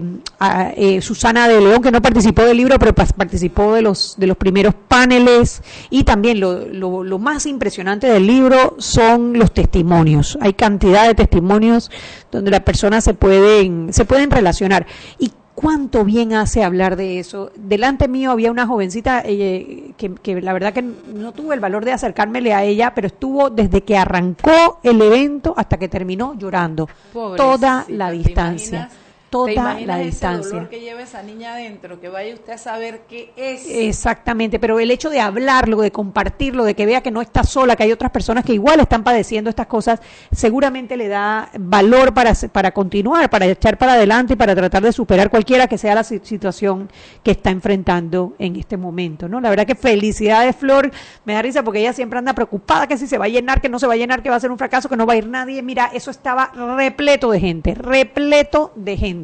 [0.75, 4.37] eh, Susana de León, que no participó del libro, pero participó de los, de los
[4.37, 10.37] primeros paneles, y también lo, lo, lo más impresionante del libro son los testimonios.
[10.41, 11.91] Hay cantidad de testimonios
[12.31, 14.85] donde las personas se pueden, se pueden relacionar.
[15.19, 17.51] Y cuánto bien hace hablar de eso.
[17.55, 21.85] Delante mío había una jovencita eh, que, que, la verdad que no tuve el valor
[21.85, 26.87] de acercármele a ella, pero estuvo desde que arrancó el evento hasta que terminó llorando.
[27.11, 28.89] Pobrecita, toda la distancia.
[29.33, 30.51] Toda la ese distancia.
[30.51, 33.65] dolor que lleva esa niña adentro, que vaya usted a saber qué es.
[33.67, 37.75] Exactamente, pero el hecho de hablarlo, de compartirlo, de que vea que no está sola,
[37.75, 42.33] que hay otras personas que igual están padeciendo estas cosas, seguramente le da valor para,
[42.51, 46.03] para continuar, para echar para adelante y para tratar de superar cualquiera que sea la
[46.03, 46.91] situación
[47.23, 49.41] que está enfrentando en este momento, ¿no?
[49.41, 50.91] La verdad que felicidades, Flor,
[51.25, 53.69] me da risa porque ella siempre anda preocupada que si se va a llenar, que
[53.69, 55.17] no se va a llenar, que va a ser un fracaso, que no va a
[55.17, 55.63] ir nadie.
[55.63, 59.22] Mira, eso estaba repleto de gente, repleto de gente.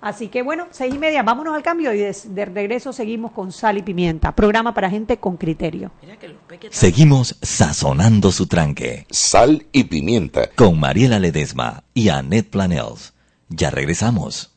[0.00, 3.52] Así que bueno, seis y media, vámonos al cambio y de, de, regreso seguimos con
[3.52, 5.92] Sal y Pimienta, programa para gente con criterio.
[6.68, 9.06] Seguimos sazonando su tranque.
[9.08, 10.50] Sal y Pimienta.
[10.54, 13.14] Con Mariela Ledesma y Annette Planels.
[13.48, 14.54] Ya regresamos.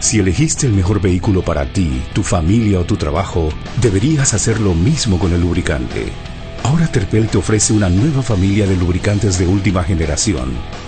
[0.00, 3.48] Si elegiste el mejor vehículo para ti, tu familia o tu trabajo,
[3.80, 6.12] deberías hacer lo mismo con el lubricante.
[6.64, 10.52] Ahora Terpel te ofrece una nueva familia de lubricantes de última generación,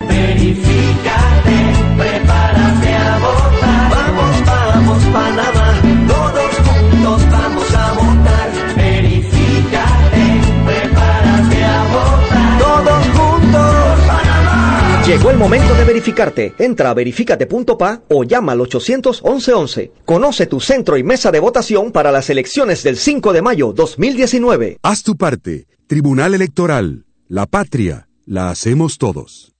[0.00, 1.56] Verifícate,
[1.96, 3.90] prepárate a votar.
[3.90, 8.76] Vamos, vamos, Panamá, todos juntos vamos a votar.
[8.76, 12.58] Verifícate, prepárate a votar.
[12.58, 15.02] Todos juntos, Panamá.
[15.06, 16.54] Llegó el momento de verificarte.
[16.58, 19.92] Entra a verificate.pa o llama al 800 1111.
[20.04, 24.78] Conoce tu centro y mesa de votación para las elecciones del 5 de mayo 2019.
[24.82, 25.66] Haz tu parte.
[25.88, 27.04] Tribunal Electoral.
[27.26, 28.08] La patria.
[28.24, 29.57] La hacemos todos.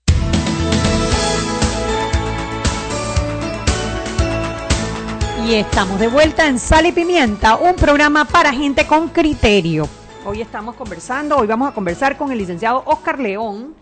[5.49, 9.89] Y estamos de vuelta en Sal y Pimienta, un programa para gente con criterio.
[10.27, 13.75] Hoy estamos conversando, hoy vamos a conversar con el licenciado Oscar León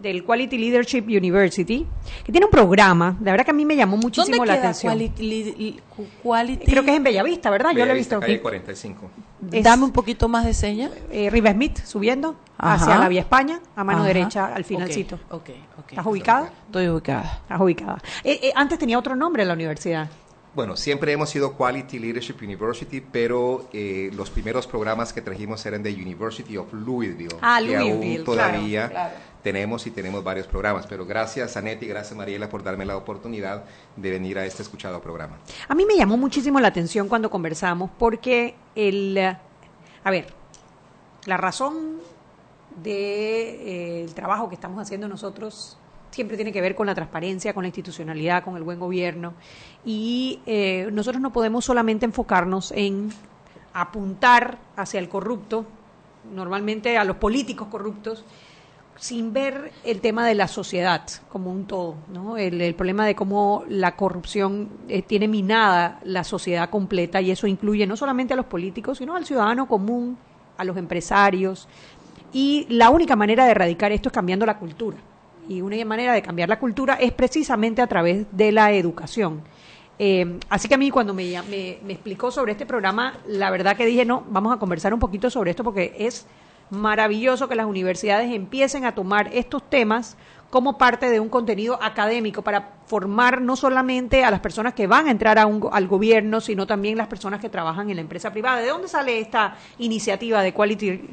[0.00, 1.86] del Quality Leadership University,
[2.24, 4.70] que tiene un programa, de verdad que a mí me llamó muchísimo ¿Dónde la queda
[4.70, 4.94] atención.
[4.94, 5.80] Quality, li-
[6.24, 6.64] quality?
[6.66, 7.70] Creo que es en Bellavista, ¿verdad?
[7.70, 8.18] Yo lo he visto.
[8.18, 9.10] calle 45.
[9.52, 10.90] Es- Dame un poquito más de seña.
[11.12, 12.74] Eh, Riva Smith subiendo Ajá.
[12.74, 14.08] hacia la Vía España, a mano Ajá.
[14.08, 15.20] derecha, al finalcito.
[15.88, 16.50] ¿Estás ubicada?
[16.66, 17.38] Estoy ubicada.
[17.42, 17.98] Estás ubicada.
[18.24, 20.08] Eh, eh, antes tenía otro nombre la universidad.
[20.54, 25.82] Bueno, siempre hemos sido Quality Leadership University, pero eh, los primeros programas que trajimos eran
[25.82, 29.24] de University of Louisville, Ah, que Louisville, aún todavía claro, claro.
[29.42, 30.86] tenemos y tenemos varios programas.
[30.86, 33.64] Pero gracias a Neti, gracias Mariela por darme la oportunidad
[33.96, 35.38] de venir a este escuchado programa.
[35.68, 39.38] A mí me llamó muchísimo la atención cuando conversamos porque el, eh,
[40.04, 40.26] a ver,
[41.24, 41.96] la razón
[42.82, 45.78] del trabajo que estamos haciendo nosotros
[46.12, 49.34] siempre tiene que ver con la transparencia, con la institucionalidad, con el buen gobierno
[49.84, 53.10] y eh, nosotros no podemos solamente enfocarnos en
[53.72, 55.64] apuntar hacia el corrupto,
[56.32, 58.24] normalmente a los políticos corruptos,
[58.96, 62.36] sin ver el tema de la sociedad como un todo, ¿no?
[62.36, 67.86] El, problema de cómo la corrupción eh, tiene minada la sociedad completa y eso incluye
[67.86, 70.18] no solamente a los políticos, sino al ciudadano común,
[70.58, 71.68] a los empresarios.
[72.32, 74.98] Y la única manera de erradicar esto es cambiando la cultura.
[75.48, 79.42] Y una manera de cambiar la cultura es precisamente a través de la educación.
[79.98, 81.36] Eh, así que a mí cuando me,
[81.88, 85.50] explicó sobre este programa, la verdad que dije, no, vamos a conversar un poquito sobre
[85.50, 86.26] esto porque es
[86.70, 90.16] maravilloso que las universidades empiecen a tomar estos temas
[90.48, 95.06] como parte de un contenido académico para formar no solamente a las personas que van
[95.06, 98.32] a entrar a un al gobierno, sino también las personas que trabajan en la empresa
[98.32, 98.60] privada.
[98.60, 101.08] ¿De dónde sale esta iniciativa de Quality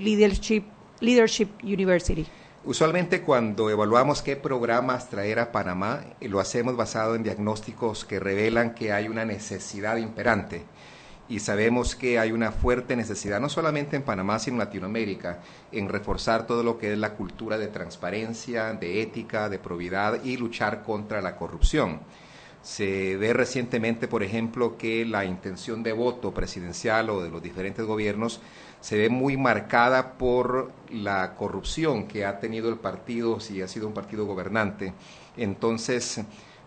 [1.00, 2.26] Leadership University?
[2.66, 8.20] Usualmente cuando evaluamos qué programas traer a Panamá, eh, lo hacemos basado en diagnósticos que
[8.20, 10.64] revelan que hay una necesidad imperante.
[11.30, 15.40] Y sabemos que hay una fuerte necesidad, no solamente en Panamá, sino en Latinoamérica,
[15.72, 20.36] en reforzar todo lo que es la cultura de transparencia, de ética, de probidad y
[20.36, 22.02] luchar contra la corrupción.
[22.62, 27.86] Se ve recientemente, por ejemplo, que la intención de voto presidencial o de los diferentes
[27.86, 28.42] gobiernos
[28.82, 33.88] se ve muy marcada por la corrupción que ha tenido el partido, si ha sido
[33.88, 34.94] un partido gobernante.
[35.38, 36.22] Entonces,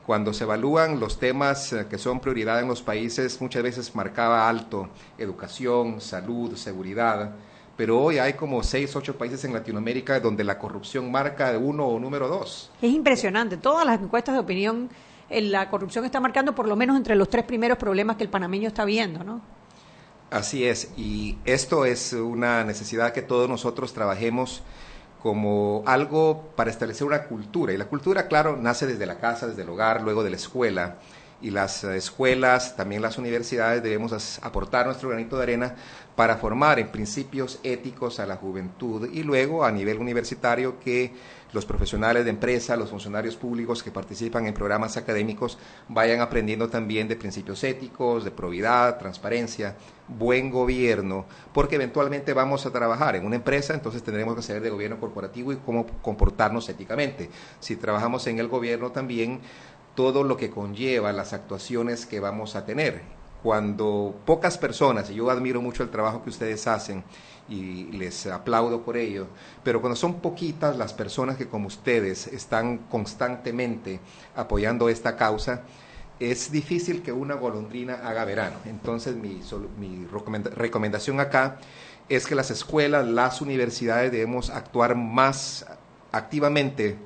[0.07, 4.49] cuando se evalúan los temas eh, que son prioridad en los países, muchas veces marcaba
[4.49, 7.33] alto educación, salud, seguridad,
[7.77, 11.99] pero hoy hay como seis, ocho países en Latinoamérica donde la corrupción marca uno o
[11.99, 12.71] número dos.
[12.83, 13.57] Es impresionante.
[13.57, 14.91] Todas las encuestas de opinión,
[15.31, 18.29] eh, la corrupción está marcando por lo menos entre los tres primeros problemas que el
[18.29, 19.41] panameño está viendo, ¿no?
[20.33, 24.63] Así es, y esto es una necesidad que todos nosotros trabajemos
[25.23, 27.75] como algo para establecer una cultura.
[27.75, 30.97] Y la cultura, claro, nace desde la casa, desde el hogar, luego de la escuela.
[31.43, 35.75] y las escuelas, también las universidades debemos aportar nuestro granito de arena
[36.15, 41.13] para formar en principios éticos a la juventud y luego a nivel universitario que
[41.53, 45.59] los profesionales de empresa, los funcionarios públicos que participan en programas académicos
[45.89, 49.77] vayan aprendiendo también de principios éticos, de probidad, transparencia,
[50.19, 54.71] buen gobierno, porque eventualmente vamos a trabajar en una empresa, entonces tendremos que saber de
[54.71, 57.31] gobierno corporativo y cómo comportarnos éticamente.
[57.61, 59.41] Si trabajamos en el gobierno también,
[59.95, 63.03] todo lo que conlleva las actuaciones que vamos a tener.
[63.43, 67.03] Cuando pocas personas, y yo admiro mucho el trabajo que ustedes hacen
[67.49, 69.27] y les aplaudo por ello,
[69.65, 73.99] pero cuando son poquitas las personas que como ustedes están constantemente
[74.37, 75.63] apoyando esta causa,
[76.31, 78.57] es difícil que una golondrina haga verano.
[78.67, 79.41] Entonces mi,
[79.79, 81.59] mi recomenda- recomendación acá
[82.09, 85.67] es que las escuelas, las universidades debemos actuar más
[86.13, 86.97] activamente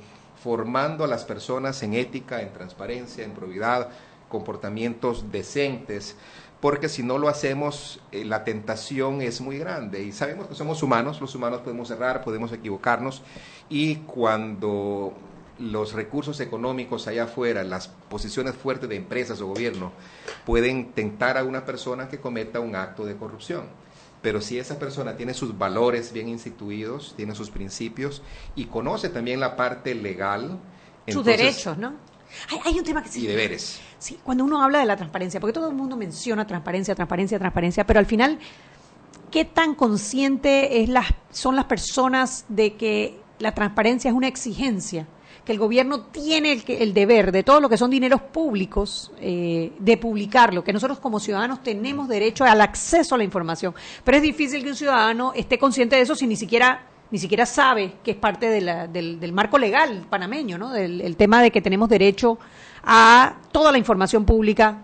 [0.42, 3.88] formando a las personas en ética, en transparencia, en probidad,
[4.28, 6.16] comportamientos decentes,
[6.60, 10.02] porque si no lo hacemos, eh, la tentación es muy grande.
[10.02, 13.22] Y sabemos que somos humanos, los humanos podemos errar, podemos equivocarnos,
[13.68, 15.12] y cuando
[15.58, 19.92] los recursos económicos allá afuera, las posiciones fuertes de empresas o gobierno,
[20.44, 23.64] pueden tentar a una persona que cometa un acto de corrupción.
[24.22, 28.22] Pero si esa persona tiene sus valores bien instituidos, tiene sus principios
[28.54, 30.58] y conoce también la parte legal,
[31.06, 31.94] Sus entonces- derechos, ¿no?
[32.50, 33.24] Hay, hay un tema que sí.
[33.24, 33.80] y deberes.
[33.98, 37.86] Sí, cuando uno habla de la transparencia, porque todo el mundo menciona transparencia, transparencia, transparencia,
[37.86, 38.38] pero al final,
[39.30, 45.06] ¿qué tan consciente es las, son las personas de que la transparencia es una exigencia?
[45.46, 49.96] Que el gobierno tiene el, deber de todo lo que son dineros públicos eh, de
[49.96, 53.72] publicarlo, que nosotros como ciudadanos tenemos derecho al acceso a la información.
[54.04, 57.46] Pero es difícil que un ciudadano esté consciente de eso si ni siquiera ni siquiera
[57.46, 60.72] sabe que es parte del, del marco legal panameño, ¿no?
[60.72, 62.36] Del el tema de que tenemos derecho
[62.82, 64.82] a toda la información pública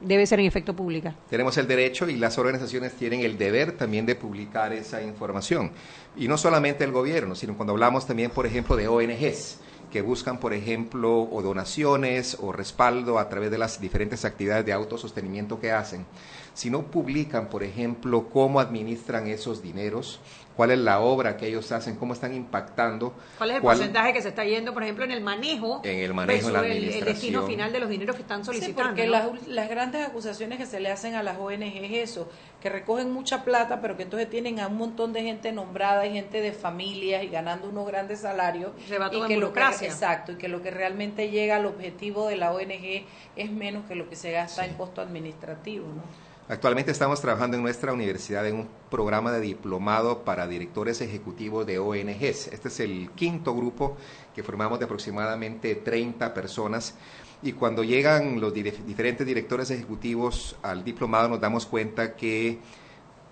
[0.00, 1.14] debe ser en efecto pública.
[1.28, 5.72] Tenemos el derecho y las organizaciones tienen el deber también de publicar esa información.
[6.16, 9.58] Y no solamente el gobierno, sino cuando hablamos también, por ejemplo, de ONGs
[9.90, 14.72] que buscan, por ejemplo, o donaciones o respaldo a través de las diferentes actividades de
[14.72, 16.06] autosostenimiento que hacen.
[16.54, 20.20] Si no publican, por ejemplo, cómo administran esos dineros,
[20.58, 24.12] cuál es la obra que ellos hacen, cómo están impactando, ¿Cuál es el cuál- porcentaje
[24.12, 26.76] que se está yendo, por ejemplo, en el manejo, En el manejo, en la versus
[26.76, 27.04] el- el, destino
[27.38, 27.46] administración.
[27.46, 28.82] final de los dineros que están Sí, solicitando?
[28.88, 29.12] porque ¿no?
[29.12, 32.28] las, ul- las grandes acusaciones que se le hacen a las ONG es eso,
[32.60, 36.12] que recogen mucha plata, pero que entonces tienen a un montón de gente nombrada y
[36.12, 38.72] gente de familias y ganando unos grandes salarios.
[38.88, 41.54] Se va todo y en que lo que, exacto, y que lo que realmente llega
[41.54, 43.06] al objetivo de la ONG
[43.36, 46.02] es menos que lo que se gasta en costo administrativo, ¿no?
[46.50, 51.78] Actualmente estamos trabajando en nuestra universidad en un programa de diplomado para directores ejecutivos de
[51.78, 52.46] ONGs.
[52.48, 53.98] Este es el quinto grupo
[54.34, 56.94] que formamos de aproximadamente 30 personas.
[57.42, 62.58] Y cuando llegan los diferentes directores ejecutivos al diplomado nos damos cuenta que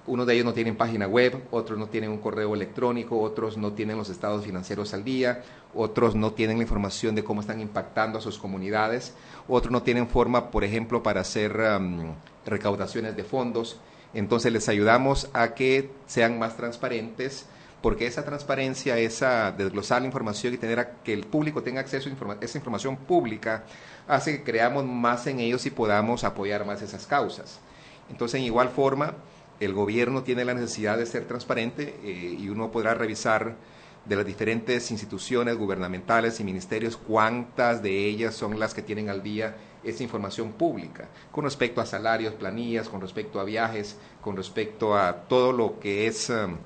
[0.07, 3.72] unos de ellos no tienen página web, otros no tienen un correo electrónico, otros no
[3.72, 5.42] tienen los estados financieros al día,
[5.74, 9.14] otros no tienen la información de cómo están impactando a sus comunidades,
[9.48, 13.78] otros no tienen forma, por ejemplo, para hacer am, recaudaciones de fondos.
[14.14, 17.46] Entonces les ayudamos a que sean más transparentes,
[17.82, 22.09] porque esa transparencia, esa desglosar la información y tener a que el público tenga acceso
[22.09, 23.64] a esa información pública,
[24.09, 27.61] hace que creamos más en ellos y podamos apoyar más esas causas.
[28.09, 29.14] Entonces, en igual forma,
[29.61, 33.57] el gobierno tiene la necesidad de ser transparente eh, y uno podrá revisar
[34.04, 39.22] de las diferentes instituciones gubernamentales y ministerios cuántas de ellas son las que tienen al
[39.22, 44.96] día esa información pública con respecto a salarios, planillas, con respecto a viajes, con respecto
[44.96, 46.57] a todo lo que es um,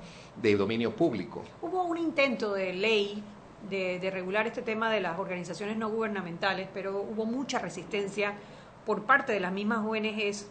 [0.41, 1.43] de dominio público.
[1.61, 3.23] Hubo un intento de ley
[3.69, 8.35] de, de regular este tema de las organizaciones no gubernamentales, pero hubo mucha resistencia
[8.85, 10.47] por parte de las mismas ONGs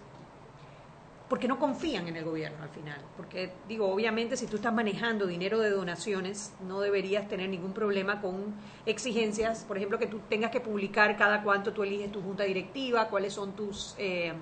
[1.30, 3.00] porque no confían en el gobierno al final.
[3.16, 8.20] Porque, digo, obviamente si tú estás manejando dinero de donaciones, no deberías tener ningún problema
[8.20, 12.42] con exigencias, por ejemplo, que tú tengas que publicar cada cuánto tú eliges tu junta
[12.42, 13.94] directiva, cuáles son tus...
[13.96, 14.34] eh,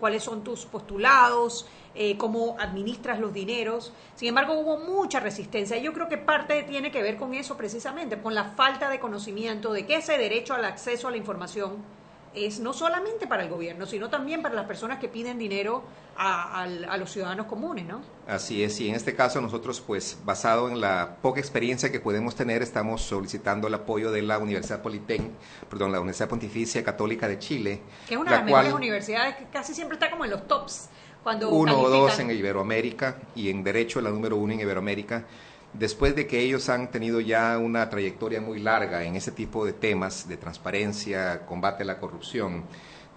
[0.00, 3.92] cuáles son tus postulados, eh, cómo administras los dineros.
[4.14, 5.76] Sin embargo, hubo mucha resistencia.
[5.76, 9.74] Yo creo que parte tiene que ver con eso precisamente, con la falta de conocimiento
[9.74, 11.99] de que ese derecho al acceso a la información
[12.34, 15.82] es no solamente para el gobierno, sino también para las personas que piden dinero
[16.16, 18.02] a, al- a los ciudadanos comunes, ¿no?
[18.28, 22.36] Así es, y en este caso nosotros, pues, basado en la poca experiencia que podemos
[22.36, 25.22] tener, estamos solicitando el apoyo de la Universidad Politec,
[25.68, 29.44] perdón, la Universidad Pontificia Católica de Chile, Que es una de las mejores universidades que
[29.46, 30.88] casi siempre está como en los tops.
[31.22, 35.26] Cuando uno o dos en Iberoamérica y en Derecho la número uno en Iberoamérica.
[35.72, 39.72] Después de que ellos han tenido ya una trayectoria muy larga en ese tipo de
[39.72, 42.64] temas de transparencia, combate a la corrupción,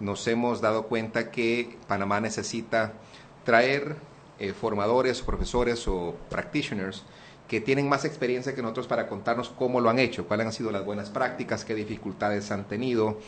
[0.00, 2.92] nos hemos dado cuenta que Panamá necesita
[3.44, 3.96] traer
[4.38, 7.04] eh, formadores, profesores o practitioners
[7.48, 10.70] que tienen más experiencia que nosotros para contarnos cómo lo han hecho, cuáles han sido
[10.70, 13.18] las buenas prácticas, qué dificultades han tenido,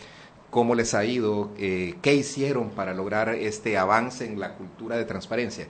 [0.51, 5.05] cómo les ha ido, eh, qué hicieron para lograr este avance en la cultura de
[5.05, 5.69] transparencia.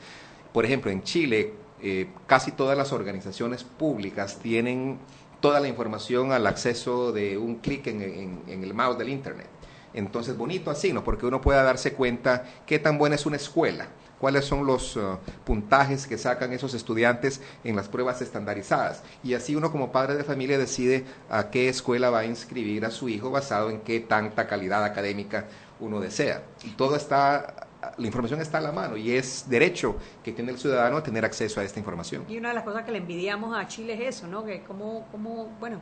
[0.53, 1.53] Por ejemplo, en Chile,
[1.89, 4.99] eh, casi todas las organizaciones públicas tienen
[5.39, 9.47] toda la información al acceso de un clic en, el mouse del Internet.
[9.95, 11.05] Entonces, bonito así, ¿no?
[11.05, 13.87] Porque uno pueda darse cuenta qué tan buena es una escuela,
[14.19, 19.05] cuáles son los uh, puntajes que sacan esos estudiantes en las pruebas estandarizadas.
[19.23, 22.91] Y así uno como padre de familia decide a qué escuela va a inscribir a
[22.91, 25.45] su hijo basado en qué tanta calidad académica
[25.79, 26.43] uno desea.
[26.65, 27.66] Y todo está,
[27.97, 31.25] la información está a la mano y es derecho que tiene el ciudadano a tener
[31.25, 32.25] acceso a esta información.
[32.29, 34.45] Y una de las cosas que le envidiamos a Chile es eso, ¿no?
[34.45, 35.81] Que como, como bueno,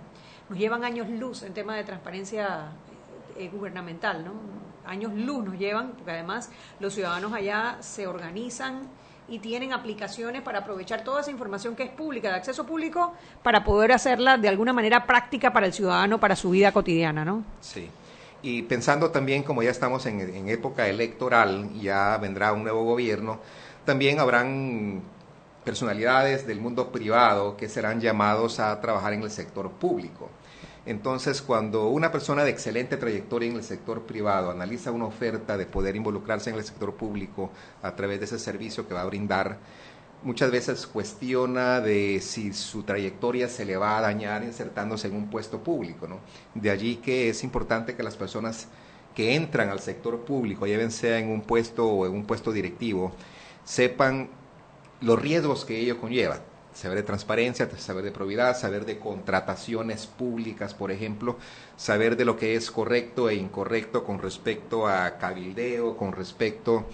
[0.49, 2.73] nos llevan años luz en tema de transparencia
[3.37, 4.33] eh, gubernamental, ¿no?
[4.87, 8.89] Años luz nos llevan, porque además los ciudadanos allá se organizan
[9.27, 13.65] y tienen aplicaciones para aprovechar toda esa información que es pública, de acceso público, para
[13.65, 17.43] poder hacerla de alguna manera práctica para el ciudadano, para su vida cotidiana, ¿no?
[17.61, 17.89] Sí.
[18.45, 23.41] Y pensando también, como ya estamos en, época electoral, ya vendrá un nuevo gobierno,
[23.87, 25.01] también habrán
[25.65, 30.29] personalidades del mundo privado que serán llamados a trabajar en el sector público.
[30.85, 35.65] Entonces, cuando una persona de excelente trayectoria en el sector privado analiza una oferta de
[35.65, 37.51] poder involucrarse en el sector público
[37.83, 39.57] a través de ese servicio que va a brindar,
[40.25, 45.31] muchas veces cuestiona de si su trayectoria se le va a dañar insertándose en un
[45.31, 46.09] puesto público.
[46.09, 46.19] ¿no?
[46.55, 48.69] De allí que es importante que las personas
[49.15, 53.13] que entran al sector público, ya sea en un puesto o en un puesto directivo,
[53.65, 54.29] sepan
[55.01, 56.41] los riesgos que ello conlleva
[56.75, 61.37] saber de transparencia, saber de probidad, saber de contrataciones públicas, por ejemplo,
[61.77, 66.85] saber de lo que es correcto e incorrecto con respecto a cabildeo, con respecto a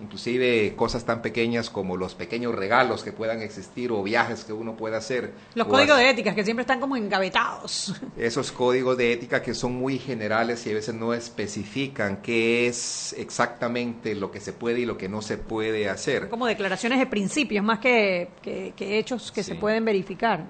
[0.00, 4.76] inclusive cosas tan pequeñas como los pequeños regalos que puedan existir o viajes que uno
[4.76, 5.32] pueda hacer.
[5.54, 7.94] Los códigos de ética que siempre están como engavetados.
[8.16, 13.14] Esos códigos de ética que son muy generales y a veces no especifican qué es
[13.16, 16.28] exactamente lo que se puede y lo que no se puede hacer.
[16.28, 20.46] Como declaraciones de principios más que, hechos que se pueden verificar.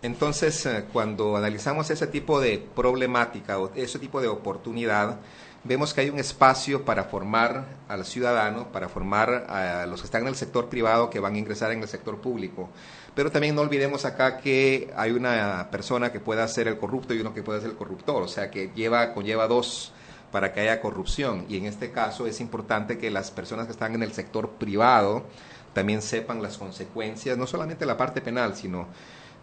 [0.00, 5.18] Entonces, eh, cuando analizamos ese tipo de problemática o ese tipo de oportunidad,
[5.64, 10.22] vemos que hay un espacio para formar al ciudadano, para formar a los que están
[10.22, 12.68] en el sector privado que van a ingresar en el sector público.
[13.14, 17.20] Pero también no olvidemos acá que hay una persona que pueda ser el corrupto y
[17.20, 19.92] uno que pueda ser el corruptor, o sea que lleva, conlleva dos
[20.30, 21.44] para que haya corrupción.
[21.48, 25.24] Y en este caso es importante que las personas que están en el sector privado
[25.72, 28.86] también sepan las consecuencias, no solamente la parte penal, sino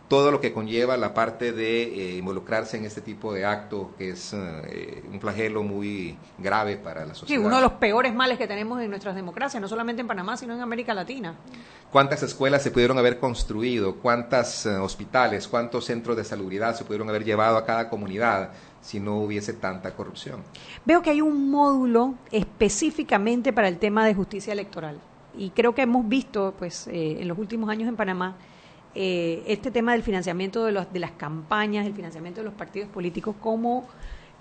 [0.07, 4.09] todo lo que conlleva la parte de eh, involucrarse en este tipo de acto, que
[4.11, 7.41] es eh, un flagelo muy grave para la sociedad.
[7.41, 10.37] Sí, uno de los peores males que tenemos en nuestras democracias, no solamente en Panamá,
[10.37, 11.35] sino en América Latina.
[11.91, 13.95] ¿Cuántas escuelas se pudieron haber construido?
[13.95, 15.47] ¿Cuántos eh, hospitales?
[15.47, 18.51] ¿Cuántos centros de salubridad se pudieron haber llevado a cada comunidad?
[18.81, 20.43] si no hubiese tanta corrupción.
[20.85, 24.99] Veo que hay un módulo específicamente para el tema de justicia electoral
[25.35, 28.35] y creo que hemos visto pues en los últimos años en Panamá
[28.95, 32.89] eh, este tema del financiamiento de, los, de las campañas, el financiamiento de los partidos
[32.89, 33.87] políticos, cómo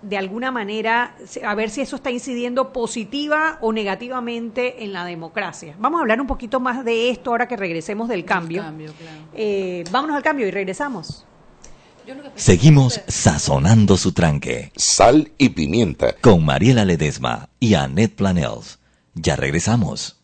[0.02, 5.74] de alguna manera, a ver si eso está incidiendo positiva o negativamente en la democracia.
[5.78, 8.64] Vamos a hablar un poquito más de esto ahora que regresemos del cambio.
[9.32, 11.24] Eh, vámonos al cambio y regresamos.
[12.34, 14.72] Seguimos sazonando su tranque.
[14.76, 16.14] Sal y pimienta.
[16.20, 18.78] Con Mariela Ledesma y Annette Planels.
[19.14, 20.23] Ya regresamos.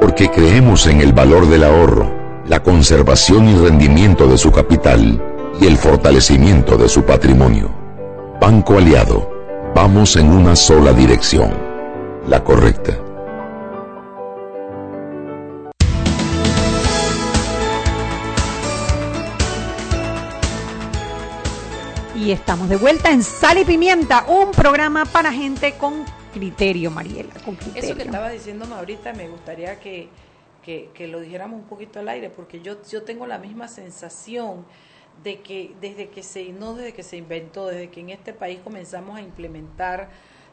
[0.00, 2.10] porque creemos en el valor del ahorro,
[2.46, 5.22] la conservación y rendimiento de su capital
[5.60, 7.70] y el fortalecimiento de su patrimonio.
[8.40, 9.30] Banco Aliado,
[9.74, 11.52] vamos en una sola dirección,
[12.26, 12.98] la correcta.
[22.16, 27.32] Y estamos de vuelta en Sal y Pimienta, un programa para gente con criterio, Mariela.
[27.74, 30.08] Eso que estaba diciéndome ahorita me gustaría que,
[30.64, 34.64] que, que, lo dijéramos un poquito al aire, porque yo, yo tengo la misma sensación
[35.22, 38.60] de que desde que se, no desde que se inventó, desde que en este país
[38.62, 40.10] comenzamos a implementar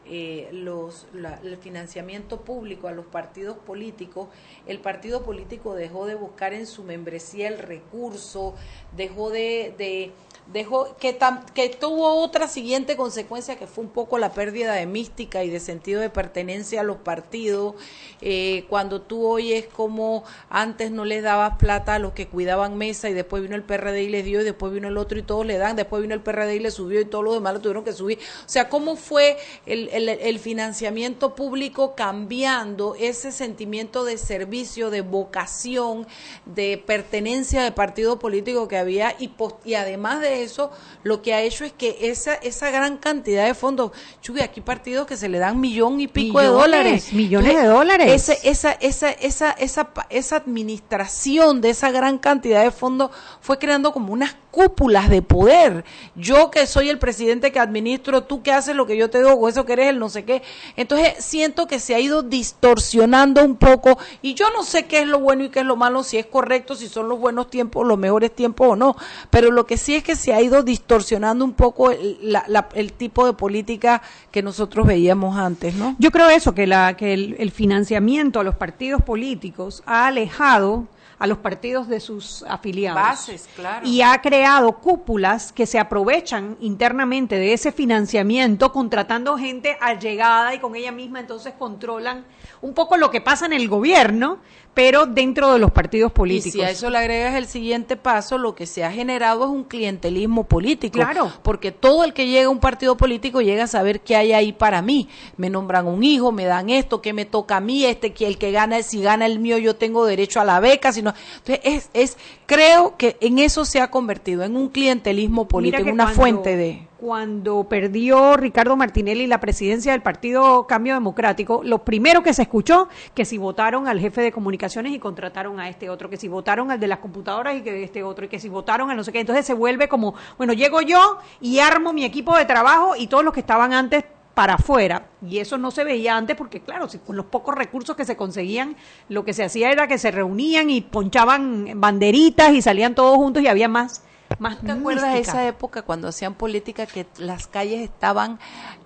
[0.10, 4.30] eh, los, la, el financiamiento público a los partidos políticos,
[4.66, 8.56] el partido político dejó de buscar en su membresía el recurso,
[8.96, 10.12] dejó de, de
[10.52, 14.86] dejó que, tam, que tuvo otra siguiente consecuencia que fue un poco la pérdida de
[14.86, 17.76] mística y de sentido de pertenencia a los partidos
[18.22, 23.10] eh, cuando tú oyes como antes no les dabas plata a los que cuidaban mesa
[23.10, 25.46] y después vino el PRD y les dio y después vino el otro y todos
[25.46, 27.84] le dan después vino el PRD y le subió y todos los demás lo tuvieron
[27.84, 28.20] que subir.
[28.46, 35.02] O sea cómo fue el, el, el financiamiento público cambiando ese sentimiento de servicio de
[35.02, 36.08] vocación
[36.46, 40.72] de pertenencia de partido político que había y, post, y además de eso
[41.04, 43.92] lo que ha hecho es que esa, esa gran cantidad de fondos,
[44.22, 47.14] Chuy, aquí partidos que se le dan millón y pico millones, de dólares.
[47.14, 48.12] Millones de dólares.
[48.12, 53.92] Ese, esa, esa, esa, esa, esa administración de esa gran cantidad de fondos fue creando
[53.92, 55.86] como unas cúpulas de poder.
[56.16, 59.34] Yo que soy el presidente que administro, tú que haces lo que yo te digo,
[59.34, 60.42] o eso que eres no sé qué.
[60.76, 65.08] Entonces siento que se ha ido distorsionando un poco y yo no sé qué es
[65.08, 67.88] lo bueno y qué es lo malo, si es correcto, si son los buenos tiempos,
[67.88, 68.96] los mejores tiempos o no.
[69.30, 73.34] Pero lo que sí es que se ha ido distorsionando un poco el, tipo de
[73.34, 75.96] política que nosotros veíamos antes, ¿no?
[76.00, 80.88] Yo creo eso, que, la, que el financiamiento a los partidos políticos ha alejado
[81.20, 83.02] a los partidos de sus afiliados.
[83.02, 83.88] Bases, claro.
[83.88, 90.60] Y ha creado cúpulas que se aprovechan internamente de ese financiamiento, contratando gente allegada y
[90.60, 92.26] con ella misma entonces controlan
[92.62, 94.40] un poco lo que pasa en el gobierno,
[94.78, 96.54] pero dentro de los partidos políticos.
[96.54, 99.50] Y si a eso le agregas el siguiente paso, lo que se ha generado es
[99.50, 101.00] un clientelismo político.
[101.00, 101.34] Claro.
[101.42, 104.54] Porque todo el que llega a un partido político llega a saber qué hay ahí
[104.54, 105.10] para mí.
[105.36, 108.38] Me nombran un hijo, me dan esto, qué me toca a mí, este que el
[108.38, 111.90] que gana, si gana el mío, yo tengo derecho a la beca, sino entonces es,
[111.96, 116.22] es creo que en eso se ha convertido en un clientelismo político, en una cuando,
[116.22, 122.34] fuente de cuando perdió Ricardo Martinelli la presidencia del Partido Cambio Democrático, lo primero que
[122.34, 126.18] se escuchó que si votaron al jefe de comunicaciones y contrataron a este otro, que
[126.18, 128.96] si votaron al de las computadoras y que este otro, y que si votaron a
[128.96, 132.46] no sé qué, entonces se vuelve como, bueno, llego yo y armo mi equipo de
[132.46, 135.08] trabajo y todos los que estaban antes para afuera.
[135.28, 138.16] Y eso no se veía antes porque, claro, si con los pocos recursos que se
[138.16, 138.76] conseguían,
[139.10, 143.42] lo que se hacía era que se reunían y ponchaban banderitas y salían todos juntos
[143.44, 144.04] y había más.
[144.40, 148.40] Más ¿Te acuerdas de esa época cuando hacían política que las calles estaban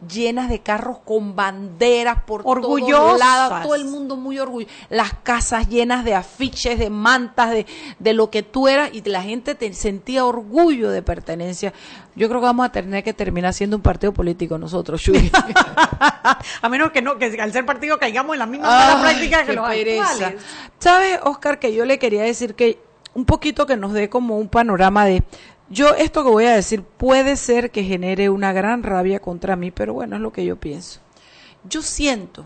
[0.07, 5.67] llenas de carros con banderas por todos lados, todo el mundo muy orgulloso, las casas
[5.67, 7.65] llenas de afiches, de mantas, de,
[7.99, 11.73] de lo que tú eras y la gente te sentía orgullo de pertenencia.
[12.15, 15.31] Yo creo que vamos a tener que terminar siendo un partido político nosotros, Chuy.
[16.61, 19.45] A menos que no, que al ser partido caigamos en la misma Ay, mala práctica
[19.45, 20.11] que los pereza.
[20.11, 20.41] actuales.
[20.79, 22.79] ¿Sabes, Oscar, que yo le quería decir que
[23.13, 25.23] un poquito que nos dé como un panorama de
[25.69, 29.71] yo esto que voy a decir puede ser que genere una gran rabia contra mí,
[29.71, 30.99] pero bueno, es lo que yo pienso.
[31.63, 32.45] Yo siento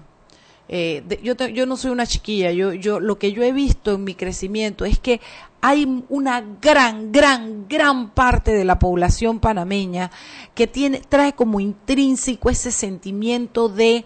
[0.68, 3.52] eh, de- yo, te- yo no soy una chiquilla, yo, yo, lo que yo he
[3.52, 5.22] visto en mi crecimiento es que
[5.62, 10.10] hay una gran, gran, gran parte de la población panameña
[10.56, 14.06] que tiene, trae como intrínseco ese sentimiento de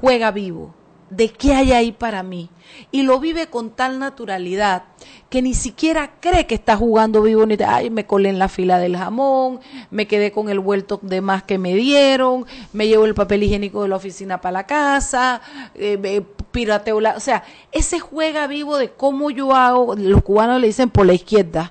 [0.00, 0.74] juega vivo,
[1.10, 2.48] de qué hay ahí para mí.
[2.92, 4.84] Y lo vive con tal naturalidad
[5.28, 8.78] que ni siquiera cree que está jugando vivo, ni ay, me colé en la fila
[8.78, 13.14] del jamón, me quedé con el vuelto de más que me dieron, me llevo el
[13.14, 15.40] papel higiénico de la oficina para la casa,
[15.74, 20.68] eh, pirateo la, o sea, ese juega vivo de cómo yo hago, los cubanos le
[20.68, 21.70] dicen por la izquierda,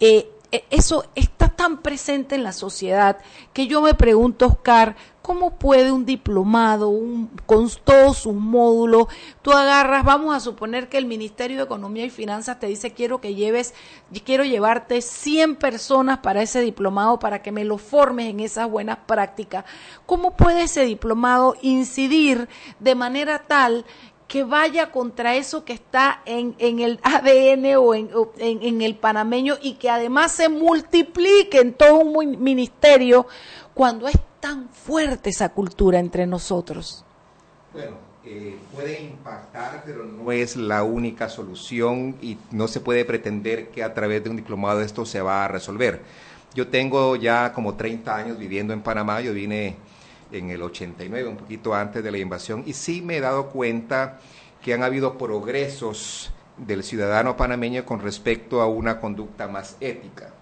[0.00, 3.18] eh, eh, eso está tan presente en la sociedad
[3.52, 9.06] que yo me pregunto, Oscar, ¿cómo puede un diplomado, un, con todos sus módulos,
[9.40, 13.22] tú agarras, vamos a suponer que el Ministerio de Economía y Finanzas te dice, quiero
[13.22, 13.72] que lleves,
[14.22, 18.98] quiero llevarte 100 personas para ese diplomado, para que me lo formes en esas buenas
[19.06, 19.64] prácticas.
[20.04, 22.46] ¿Cómo puede ese diplomado incidir
[22.78, 23.86] de manera tal
[24.28, 29.90] que vaya contra eso que está en, el ADN o en, el panameño y que
[29.90, 33.26] además se multiplique en todo un ministerio
[33.74, 37.04] cuando es tan fuerte esa cultura entre nosotros.
[37.72, 43.68] Bueno, eh, puede impactar, pero no es la única solución y no se puede pretender
[43.68, 46.02] que a través de un diplomado esto se va a resolver.
[46.54, 49.76] Yo tengo ya como 30 años viviendo en Panamá, yo vine
[50.30, 54.20] en el 89, un poquito antes de la invasión, y sí me he dado cuenta
[54.62, 60.33] que han habido progresos del ciudadano panameño con respecto a una conducta más ética.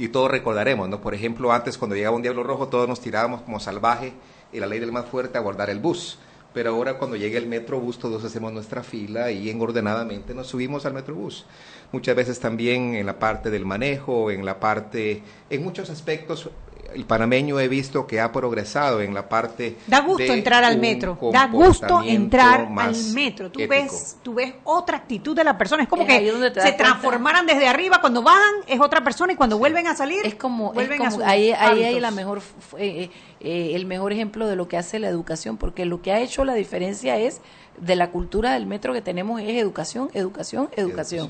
[0.00, 1.02] Y todos recordaremos, ¿no?
[1.02, 4.14] Por ejemplo, antes cuando llegaba un diablo rojo, todos nos tirábamos como salvaje
[4.50, 6.18] y la ley del más fuerte a guardar el bus.
[6.54, 10.94] Pero ahora cuando llega el metrobús, todos hacemos nuestra fila y ordenadamente nos subimos al
[10.94, 11.44] metrobús.
[11.92, 16.48] Muchas veces también en la parte del manejo, en la parte, en muchos aspectos,
[16.94, 19.76] el panameño he visto que ha progresado en la parte.
[19.86, 23.50] Da gusto de entrar al metro, da gusto entrar al metro.
[23.50, 23.70] Tú ético.
[23.70, 25.82] ves, tú ves otra actitud de la persona.
[25.84, 28.00] Es como Es que se transformaran desde arriba.
[28.00, 31.10] Cuando bajan es otra persona y cuando vuelven a salir Es como, es vuelven a
[31.10, 32.42] como- ahí, ahí hay la mejor,
[32.78, 33.10] eh,
[33.40, 36.44] eh, el mejor ejemplo de lo que hace la educación, porque lo que ha hecho
[36.44, 37.40] la diferencia es
[37.78, 41.28] de la cultura del metro que tenemos es educación, educación, educación.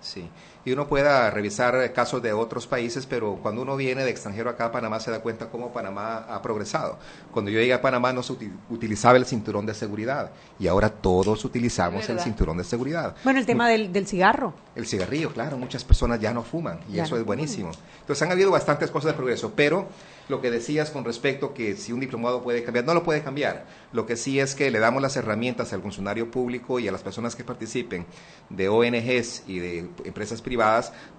[0.00, 0.28] Sí.
[0.66, 4.66] Y uno pueda revisar casos de otros países, pero cuando uno viene de extranjero acá
[4.66, 6.98] a Panamá se da cuenta cómo Panamá ha progresado.
[7.32, 10.88] Cuando yo llegué a Panamá no se uti- utilizaba el cinturón de seguridad y ahora
[10.88, 13.14] todos utilizamos el cinturón de seguridad.
[13.24, 14.54] Bueno, el tema del, del cigarro.
[14.74, 17.70] El cigarrillo, claro, muchas personas ya no fuman y Ya eso no es buenísimo.
[18.00, 19.86] Entonces han habido bastantes cosas de progreso, pero
[20.30, 23.66] lo que decías con respecto que si un diplomado puede cambiar, no lo puede cambiar.
[23.92, 27.02] Lo que sí es que le damos las herramientas al funcionario público y a las
[27.02, 28.06] personas que participen
[28.48, 30.53] de ONGs y de empresas privadas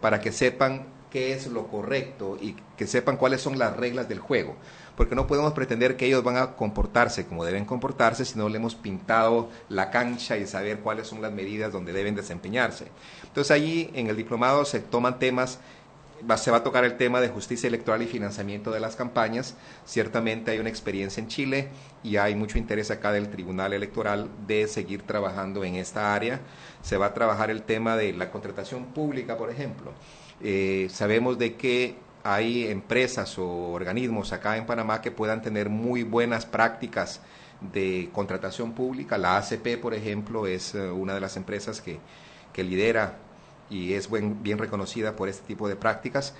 [0.01, 4.19] para que sepan qué es lo correcto y que sepan cuáles son las reglas del
[4.19, 4.55] juego.
[4.97, 8.57] Porque no podemos pretender que ellos van a comportarse como deben comportarse si no le
[8.57, 12.87] hemos pintado la cancha y saber cuáles son las medidas donde deben desempeñarse.
[13.23, 15.59] Entonces allí en el diplomado se toman temas
[16.37, 19.55] se va a tocar el tema de justicia electoral y financiamiento de las campañas.
[19.85, 21.69] Ciertamente hay una experiencia en Chile
[22.03, 26.41] y hay mucho interés acá del Tribunal Electoral de seguir trabajando en esta área.
[26.81, 29.93] Se va a trabajar el tema de la contratación pública, por ejemplo.
[30.41, 36.03] Eh, sabemos de que hay empresas o organismos acá en Panamá que puedan tener muy
[36.03, 37.21] buenas prácticas
[37.61, 39.17] de contratación pública.
[39.17, 41.99] La ACP, por ejemplo, es eh, una de las empresas que,
[42.51, 43.19] que lidera
[43.69, 46.33] y es buen- bien reconocida por este tipo de prácticas,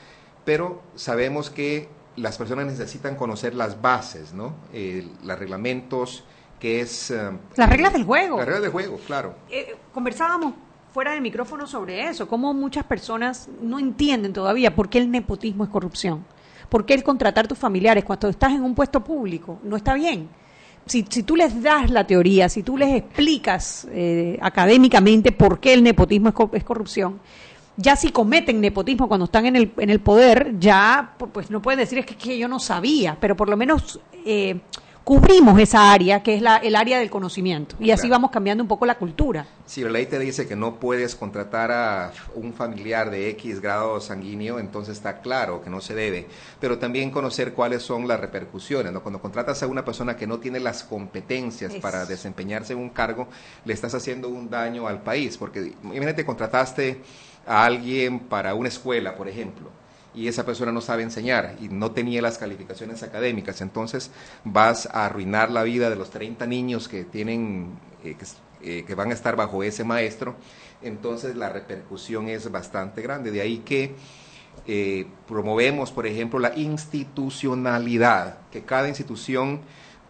[0.44, 4.54] pero sabemos que las personas necesitan conocer las bases, ¿no?
[4.74, 6.24] Eh, los reglamentos,
[6.60, 7.12] que es...
[7.12, 8.38] eh, Las reglas del juego.
[8.38, 9.36] Las reglas del juego, claro.
[9.50, 10.54] Eh, conversábamos
[10.94, 15.66] fuera de micrófono sobre eso, cómo muchas personas no entienden todavía por qué el nepotismo
[15.66, 16.26] es corrupción,
[16.70, 20.30] por qué el contratar tus familiares cuando estás en un puesto público no está bien.
[20.88, 25.74] Si, si tú les das la teoría, si tú les explicas eh, académicamente por qué
[25.74, 27.20] el nepotismo es, co- es corrupción,
[27.76, 31.62] ya si cometen nepotismo cuando están en el, en el poder, ya pu- pues no
[31.62, 34.60] pueden decir es que, que yo no sabía, pero por lo menos eh,
[35.06, 38.68] cubrimos esa área que es la, el área del conocimiento y así vamos cambiando un
[38.68, 39.46] poco la cultura.
[39.68, 44.02] Si la ley te dice que no puedes contratar a un familiar de X grado
[44.02, 46.28] sanguíneo, entonces está claro que no se debe.
[46.60, 48.92] Pero también conocer cuáles son las repercusiones.
[48.92, 49.04] ¿no?
[49.04, 53.28] Cuando contratas a una persona que no tiene las competencias para desempeñarse en un cargo,
[53.64, 55.38] le estás haciendo un daño al país.
[55.38, 57.04] Porque imagínate, contrataste
[57.46, 59.70] a alguien para una escuela, por ejemplo,
[60.16, 63.62] y esa persona no sabe enseñar y no tenía las calificaciones académicas.
[63.62, 64.12] Entonces
[64.44, 68.26] vas a arruinar la vida de los 30 niños que tienen, eh, que,
[68.80, 70.36] eh, que van a estar bajo ese maestro.
[70.82, 73.32] Entonces la repercusión es bastante grande.
[73.32, 73.96] De ahí que
[74.68, 79.62] eh, promovemos, por ejemplo, la institucionalidad, que cada institución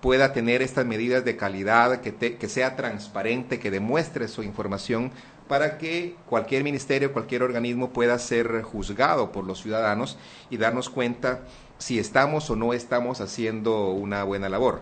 [0.01, 5.11] pueda tener estas medidas de calidad, que, te- que sea transparente, que demuestre su información
[5.47, 10.17] para que cualquier ministerio, cualquier organismo pueda ser juzgado por los ciudadanos
[10.49, 11.41] y darnos cuenta
[11.77, 14.81] si estamos o no estamos haciendo una buena labor.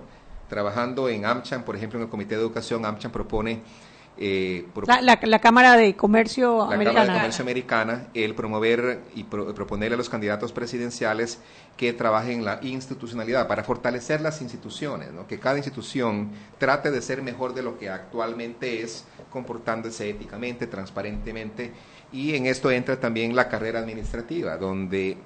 [0.49, 3.61] Trabajando en AmCham, por ejemplo, en el Comité de Educación, AmCham propone...
[4.18, 7.14] eh, La, la- la Cámara de Comercio la Cámara de Americana.
[7.20, 11.39] Comercio Americana el promover y pro- proponerle a los candidatos presidenciales
[11.78, 15.26] que trabajen en la institucionalidad para fortalecer las instituciones, ¿no?
[15.26, 21.72] que cada institución trate de ser mejor de lo que actualmente es, comportándose éticamente, transparentemente,
[22.11, 25.18] y en esto entra también la carrera administrativa, donde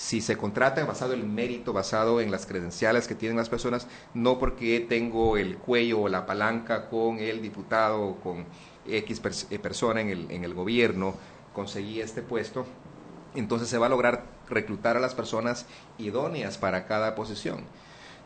[0.00, 3.86] si se contrata basado en el mérito, basado en las credenciales que tienen las personas,
[4.14, 8.46] no porque tengo el cuello o la palanca con el diputado o con
[8.86, 9.20] X
[9.50, 11.14] eh, persona en el, en el gobierno,
[11.52, 12.64] conseguí este puesto,
[13.34, 15.66] entonces se va a lograr reclutar a las personas
[15.98, 17.66] idóneas para cada posición.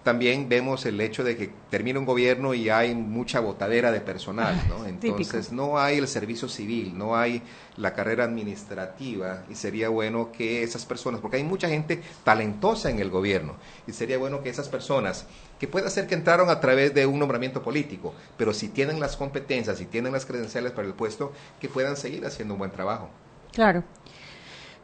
[0.05, 4.55] También vemos el hecho de que termina un gobierno y hay mucha botadera de personal,
[4.69, 4.87] ¿no?
[4.87, 7.43] Entonces no hay el servicio civil, no hay
[7.79, 13.01] la carrera administrativa y sería bueno que esas personas, porque hay mucha gente talentosa en
[13.01, 15.27] el gobierno y sería bueno que esas personas,
[15.59, 19.17] que puede ser que entraron a través de un nombramiento político, pero si tienen las
[19.17, 23.09] competencias, si tienen las credenciales para el puesto, que puedan seguir haciendo un buen trabajo.
[23.53, 23.85] Claro.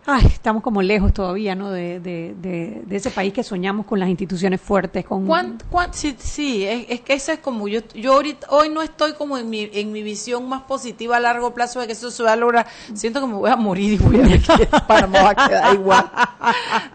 [0.07, 1.71] Ay, estamos como lejos todavía, ¿no?
[1.71, 5.27] De, de, de, de ese país que soñamos con las instituciones fuertes, con...
[5.27, 8.81] ¿Cuán- cuán- sí, sí, es, es que eso es como yo, yo ahorita, hoy no
[8.83, 12.11] estoy como en mi, en mi visión más positiva a largo plazo de que eso
[12.11, 12.67] se va a lograr.
[12.95, 15.75] Siento que me voy a morir y voy a ver que Panamá va a quedar
[15.75, 16.11] igual.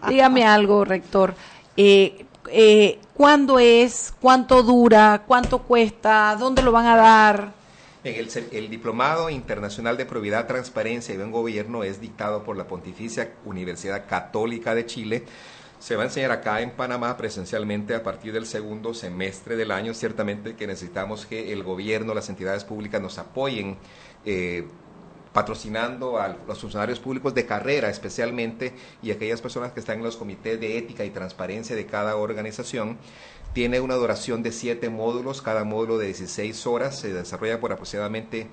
[0.08, 1.34] Dígame algo, rector.
[1.76, 4.12] Eh, eh, ¿Cuándo es?
[4.20, 5.22] ¿Cuánto dura?
[5.26, 6.36] ¿Cuánto cuesta?
[6.38, 7.55] ¿Dónde lo van a dar?
[8.06, 13.32] El, el Diplomado Internacional de Probidad, Transparencia y Buen Gobierno es dictado por la Pontificia
[13.44, 15.24] Universidad Católica de Chile.
[15.80, 19.92] Se va a enseñar acá en Panamá presencialmente a partir del segundo semestre del año.
[19.92, 23.76] Ciertamente que necesitamos que el gobierno, las entidades públicas nos apoyen
[24.24, 24.64] eh,
[25.32, 30.16] patrocinando a los funcionarios públicos de carrera especialmente y aquellas personas que están en los
[30.16, 32.96] comités de ética y transparencia de cada organización.
[33.56, 38.48] Tiene una duración de siete módulos, cada módulo de 16 horas, se desarrolla por aproximadamente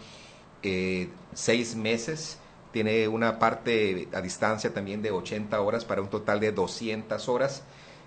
[0.64, 2.38] eh, seis meses.
[2.72, 7.64] Tiene una parte a distancia también de 80 horas para un total de 200 horas.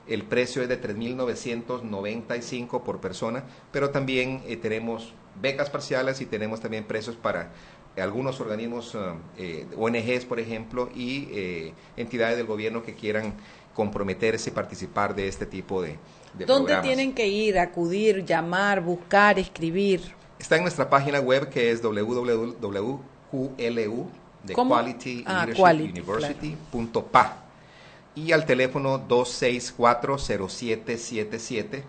[0.09, 6.61] El precio es de 3.995 por persona, pero también eh, tenemos becas parciales y tenemos
[6.61, 7.53] también precios para
[8.03, 8.99] algunos organismos, eh,
[9.39, 13.35] eh, ONGs por ejemplo, y eh, entidades del gobierno que quieran
[13.75, 15.99] comprometerse y participar de este tipo de,
[16.39, 16.83] de ¿Dónde programas.
[16.87, 20.03] tienen que ir, acudir, llamar, buscar, escribir?
[20.39, 23.01] Está en nuestra página web que es www.qlu
[24.43, 24.75] de ¿Cómo?
[24.75, 27.43] Quality Ah, Leadership Quality, University.pa
[28.15, 31.83] y al teléfono 2640777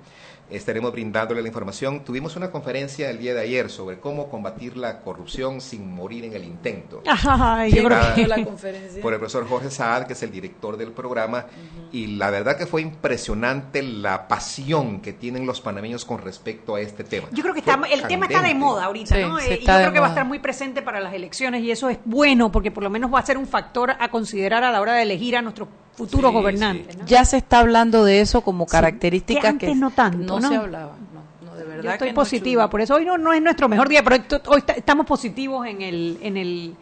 [0.49, 2.03] estaremos brindándole la información.
[2.03, 6.33] Tuvimos una conferencia el día de ayer sobre cómo combatir la corrupción sin morir en
[6.33, 7.03] el intento.
[7.27, 9.01] Ay, yo creo que- la conferencia.
[9.01, 11.45] por el profesor Jorge Saad, que es el director del programa,
[11.91, 16.81] y la verdad que fue impresionante la pasión que tienen los panameños con respecto a
[16.81, 17.27] este tema.
[17.31, 19.39] Yo creo que está, el tema está de moda ahorita, Sí, ¿no?
[19.39, 21.71] Eh, y está yo creo que va a estar muy presente para las elecciones y
[21.71, 24.71] eso es bueno porque por lo menos va a ser un factor a considerar a
[24.71, 25.67] la hora de elegir a nuestros
[25.97, 26.95] futuros Sí, gobernantes.
[26.97, 27.05] ¿no?
[27.07, 30.47] Ya se está hablando de eso como Sí, característica que antes no tanto, no, ¿no?
[30.49, 30.95] se hablaba.
[31.41, 33.67] No, no, de verdad Yo estoy no, positiva, por eso hoy no, no es nuestro
[33.67, 36.75] mejor día, pero esto- hoy está- estamos positivos en el, en el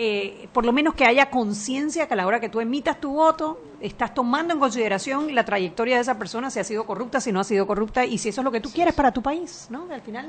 [0.00, 3.10] eh, por lo menos que haya conciencia que a la hora que tú emitas tu
[3.14, 7.32] voto, estás tomando en consideración la trayectoria de esa persona, si ha sido corrupta, si
[7.32, 9.66] no ha sido corrupta, y si eso es lo que tú quieres para tu país,
[9.70, 9.86] ¿no?
[9.92, 10.26] Al final...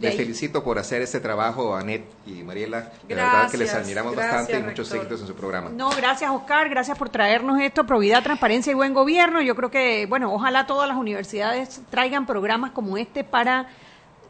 [0.00, 2.90] de Les ahí- felicito por hacer este trabajo, Anet y Mariela.
[3.06, 5.70] De verdad que les admiramos gracias, bastante y muchos éxitos en su programa.
[5.70, 9.40] No, gracias Oscar, gracias por traernos esto, probidad, transparencia y buen gobierno.
[9.42, 13.66] Yo creo que, bueno, ojalá todas las universidades traigan programas como este para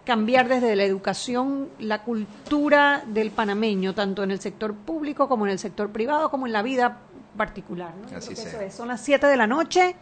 [0.05, 5.53] cambiar desde la educación la cultura del panameño, tanto en el sector público como en
[5.53, 6.99] el sector privado, como en la vida
[7.37, 7.93] particular.
[8.03, 8.09] ¿no?
[8.11, 8.59] Yo Así creo que sea.
[8.61, 8.75] eso es.
[8.75, 9.95] Son las 7 de la noche.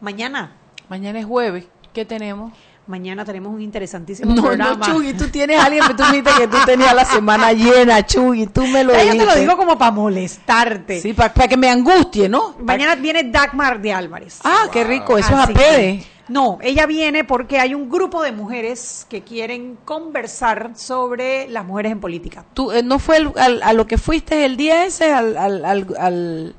[0.00, 0.52] Mañana,
[0.90, 1.64] Mañana es jueves.
[1.94, 2.52] ¿Qué tenemos?
[2.86, 4.76] Mañana tenemos un interesantísimo No, programa.
[4.76, 8.04] no, Chuy, tú tienes a alguien, tú me dijiste que tú tenías la semana llena,
[8.04, 11.00] Chuy, tú me lo Ya, yo te lo digo como para molestarte.
[11.00, 12.54] Sí, para que me angustie, ¿no?
[12.60, 14.40] Mañana viene Dagmar de Álvarez.
[14.44, 15.54] Ah, qué rico, eso es a Pede.
[16.00, 21.64] que- No, ella viene porque hay un grupo de mujeres que quieren conversar sobre las
[21.66, 22.44] mujeres en política.
[22.54, 25.64] Tú, eh, ¿No fue el- al- a lo que fuiste el día ese, al, al,
[25.64, 26.54] al, al-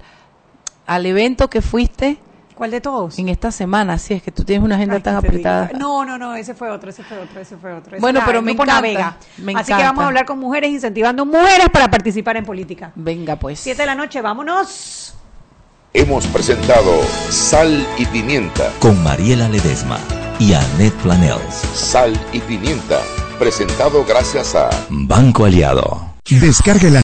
[0.86, 2.18] al evento que fuiste
[2.56, 3.20] ¿Cuál de todos?
[3.20, 5.28] en esta semana, si es que tú tienes una agenda Ay, tan diga.
[5.28, 5.72] apretada.
[5.78, 7.96] No, no, no, ese fue otro, ese fue otro, ese fue otro.
[7.96, 9.18] Ese Bueno, pero me encanta, Navega.
[9.38, 12.92] me Así que vamos a hablar con mujeres, incentivando mujeres para participar en política.
[12.96, 13.60] Venga, pues.
[13.60, 15.14] Siete de la noche, vámonos.
[15.94, 16.92] Hemos presentado
[17.30, 18.70] Sal y Pimienta.
[18.80, 19.98] Con Mariela Ledesma
[20.40, 21.56] y Annette Planels.
[21.74, 23.00] Sal y Pimienta.
[23.40, 26.14] Presentado gracias a Banco Aliado.
[26.30, 27.04] Descargue la